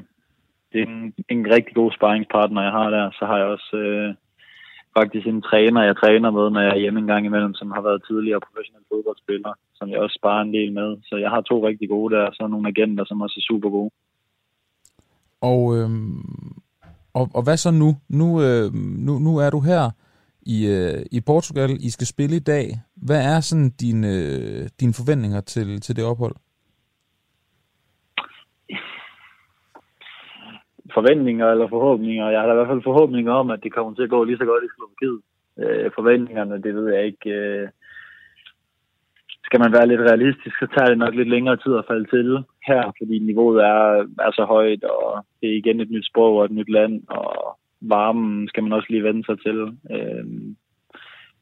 [0.73, 3.11] det er en, en rigtig god sparringspartner, jeg har der.
[3.19, 4.15] Så har jeg også øh,
[4.99, 7.83] faktisk en træner, jeg træner med, når jeg er hjemme en gang imellem, som har
[7.89, 10.89] været tidligere professionel fodboldspiller, som jeg også sparer en del med.
[11.09, 13.71] Så jeg har to rigtig gode der, og så nogle agenter, som også er super
[13.71, 13.91] gode.
[15.41, 15.91] Og, øh,
[17.15, 17.91] og, og hvad så nu?
[18.09, 18.73] Nu, øh,
[19.07, 19.91] nu, nu er du her
[20.43, 21.71] i, øh, i Portugal.
[21.81, 22.81] I skal spille i dag.
[22.97, 26.35] Hvad er sådan dine, øh, dine forventninger til, til det ophold?
[30.95, 32.31] Forventninger eller forhåbninger.
[32.31, 34.39] Jeg har da i hvert fald forhåbninger om, at det kommer til at gå lige
[34.39, 35.21] så godt i Slovakiet.
[35.61, 37.31] Øh, forventningerne, det ved jeg ikke.
[37.31, 37.69] Øh,
[39.45, 42.45] skal man være lidt realistisk, så tager det nok lidt længere tid at falde til
[42.69, 46.45] her, fordi niveauet er, er så højt, og det er igen et nyt sprog og
[46.45, 49.59] et nyt land, og varmen skal man også lige vende sig til.
[49.95, 50.25] Øh,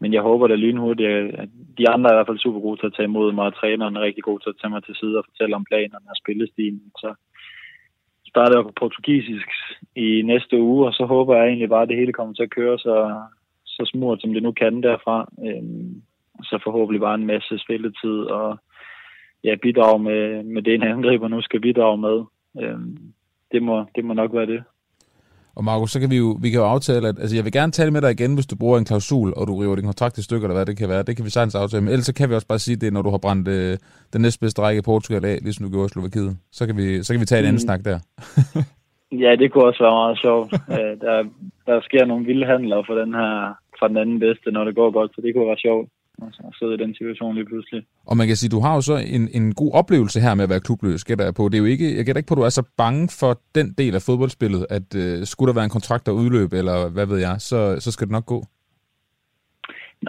[0.00, 1.08] men jeg håber, det lynhurtigt,
[1.42, 1.48] at
[1.78, 3.96] De andre er i hvert fald super gode til at tage imod mig, og træneren
[3.96, 6.82] er rigtig god til at tage mig til side og fortælle om planerne og spillestilen.
[7.02, 7.14] Så
[8.30, 9.48] starter jeg på portugisisk
[9.96, 12.54] i næste uge, og så håber jeg egentlig bare, at det hele kommer til at
[12.58, 12.96] køre så,
[13.64, 15.16] så smurt, som det nu kan derfra.
[15.46, 16.02] Øhm,
[16.42, 18.58] så forhåbentlig bare en masse spilletid, og
[19.44, 22.24] ja, bidrage med, med det, en angriber nu skal bidrage med.
[22.62, 22.98] Øhm,
[23.52, 24.62] det, må, det må nok være det.
[25.60, 27.72] Og Markus, så kan vi jo, vi kan jo aftale, at altså, jeg vil gerne
[27.72, 30.22] tale med dig igen, hvis du bruger en klausul, og du river din kontrakt i
[30.22, 31.02] stykker, eller hvad det kan være.
[31.02, 31.82] Det kan vi sagtens aftale.
[31.82, 33.76] Men ellers så kan vi også bare sige det, når du har brændt øh,
[34.12, 36.32] den næstbedste række i Portugal af, ligesom du gjorde i Slovakiet.
[36.58, 37.66] Så kan vi, så kan vi tage en anden mm.
[37.66, 37.98] snak der.
[39.24, 40.48] ja, det kunne også være meget sjovt.
[40.76, 41.16] Øh, der,
[41.68, 43.32] der sker nogle vilde handler for den her,
[43.78, 45.86] fra den anden bedste, når det går godt, så det kunne være sjovt
[46.26, 47.80] altså, at sidde i den situation lige pludselig.
[48.10, 50.52] Og man kan sige, du har jo så en, en god oplevelse her med at
[50.54, 51.44] være klubløs, gætter jeg på.
[51.48, 53.66] Det er jo ikke, jeg gætter ikke på, at du er så bange for den
[53.80, 57.18] del af fodboldspillet, at uh, skulle der være en kontrakt, der udløb, eller hvad ved
[57.26, 58.40] jeg, så, så skal det nok gå.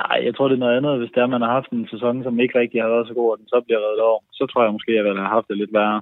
[0.01, 0.99] Nej, jeg tror, det er noget andet.
[0.99, 3.31] Hvis det er, man har haft en sæson, som ikke rigtig har været så god,
[3.31, 5.47] og den så bliver reddet over, så tror jeg måske, at jeg ville have haft
[5.49, 6.01] det lidt værre.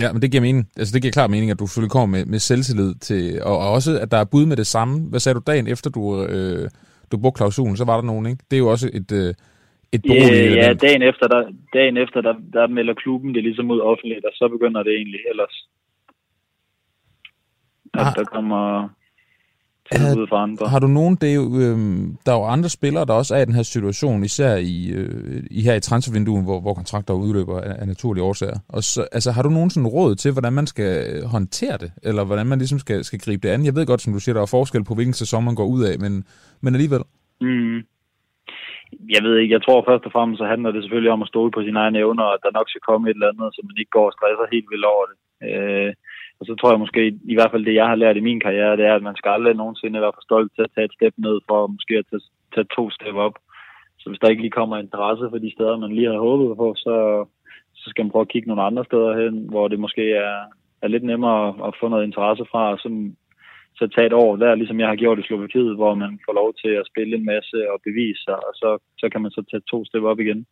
[0.00, 0.68] Ja, men det giver mening.
[0.76, 3.72] Altså, det giver klart mening, at du selvfølgelig kommer med, med selvtillid til, og, og
[3.72, 5.08] også, at der er bud med det samme.
[5.10, 6.70] Hvad sagde du dagen efter, du, øh,
[7.12, 7.76] du brugte klausulen?
[7.76, 8.44] Så var der nogen, ikke?
[8.50, 9.34] Det er jo også et, øh,
[9.92, 11.42] et Ja, ja dagen efter, der,
[11.72, 15.20] dagen efter der, der melder klubben det ligesom ud offentligt, og så begynder det egentlig
[15.30, 15.68] ellers.
[17.94, 18.14] At ah.
[18.16, 18.88] der kommer
[19.92, 20.68] havde, for andre.
[20.68, 21.76] Har du nogen, det er jo, øh,
[22.26, 25.42] der er jo andre spillere, der også er i den her situation, især i, øh,
[25.50, 28.58] i her i transfervinduet, hvor, hvor kontrakter udløber af, af naturlige årsager.
[28.68, 30.92] Og så, altså, har du nogen sådan råd til, hvordan man skal
[31.34, 33.64] håndtere det, eller hvordan man ligesom skal, skal gribe det an?
[33.64, 35.82] Jeg ved godt, som du siger, der er forskel på, hvilken sæson man går ud
[35.90, 36.24] af, men,
[36.62, 37.02] men alligevel.
[37.40, 37.78] Mm.
[39.14, 41.50] Jeg ved ikke, jeg tror først og fremmest, så handler det selvfølgelig om at stole
[41.54, 43.76] på sine egne evner, og at der nok skal komme et eller andet, så man
[43.80, 45.16] ikke går og stresser helt vildt over det.
[45.48, 45.90] Øh,
[46.40, 48.76] og så tror jeg måske, i hvert fald det, jeg har lært i min karriere,
[48.76, 51.14] det er, at man skal aldrig nogensinde være for stolt til at tage et step
[51.16, 52.22] ned, for måske at tage,
[52.54, 53.36] tage to step op.
[54.00, 56.74] Så hvis der ikke lige kommer interesse for de steder, man lige har håbet på,
[56.76, 56.94] så,
[57.74, 60.36] så skal man prøve at kigge nogle andre steder hen, hvor det måske er,
[60.82, 62.88] er lidt nemmere at, at få noget interesse fra, og så,
[63.78, 66.54] så tage et år der, ligesom jeg har gjort i Slovakiet, hvor man får lov
[66.62, 69.68] til at spille en masse og bevise sig, og så, så kan man så tage
[69.70, 70.46] to step op igen.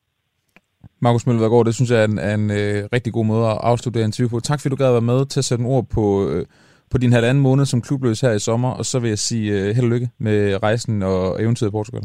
[1.02, 3.98] Markus Møllegaard, det synes jeg er en, er en øh, rigtig god måde at afslutte
[3.98, 4.40] det interview på.
[4.40, 6.46] Tak fordi du gad at være med til at sætte en ord på, øh,
[6.90, 9.74] på din halvanden måned som klubløs her i sommer, og så vil jeg sige øh,
[9.74, 12.02] held og lykke med rejsen og eventyret i Portugal.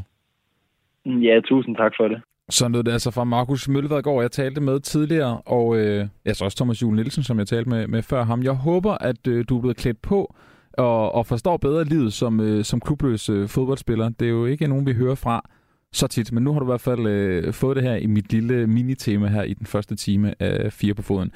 [1.05, 2.21] Ja, tusind tak for det.
[2.49, 6.57] Så lød det altså fra Markus Møllevedgaard, jeg talte med tidligere, og øh, altså også
[6.57, 8.43] Thomas Juhl Nielsen, som jeg talte med, med før ham.
[8.43, 10.35] Jeg håber, at øh, du er blevet klædt på
[10.73, 14.09] og, og forstår bedre livet som, øh, som klubløs øh, fodboldspiller.
[14.09, 15.49] Det er jo ikke nogen, vi hører fra
[15.97, 18.31] så tit, men nu har du i hvert fald øh, fået det her i mit
[18.31, 21.31] lille minitema her i den første time af Fire på Foden.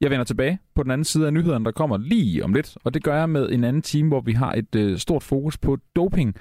[0.00, 2.94] Jeg vender tilbage på den anden side af nyhederne, der kommer lige om lidt, og
[2.94, 5.78] det gør jeg med en anden time, hvor vi har et øh, stort fokus på
[5.96, 6.34] doping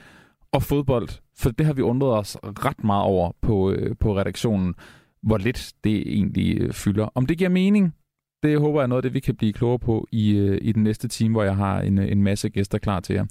[0.51, 4.75] og fodbold, for det har vi undret os ret meget over på, øh, på redaktionen,
[5.23, 7.07] hvor lidt det egentlig øh, fylder.
[7.15, 7.95] Om det giver mening,
[8.43, 10.71] det håber jeg er noget af det, vi kan blive klogere på i, øh, i
[10.71, 13.25] den næste time, hvor jeg har en, øh, en masse gæster klar til jer.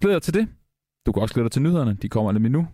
[0.00, 0.48] Glæder til det.
[1.06, 1.96] Du kan også glæde dig til nyhederne.
[2.02, 2.66] De kommer nemlig nu.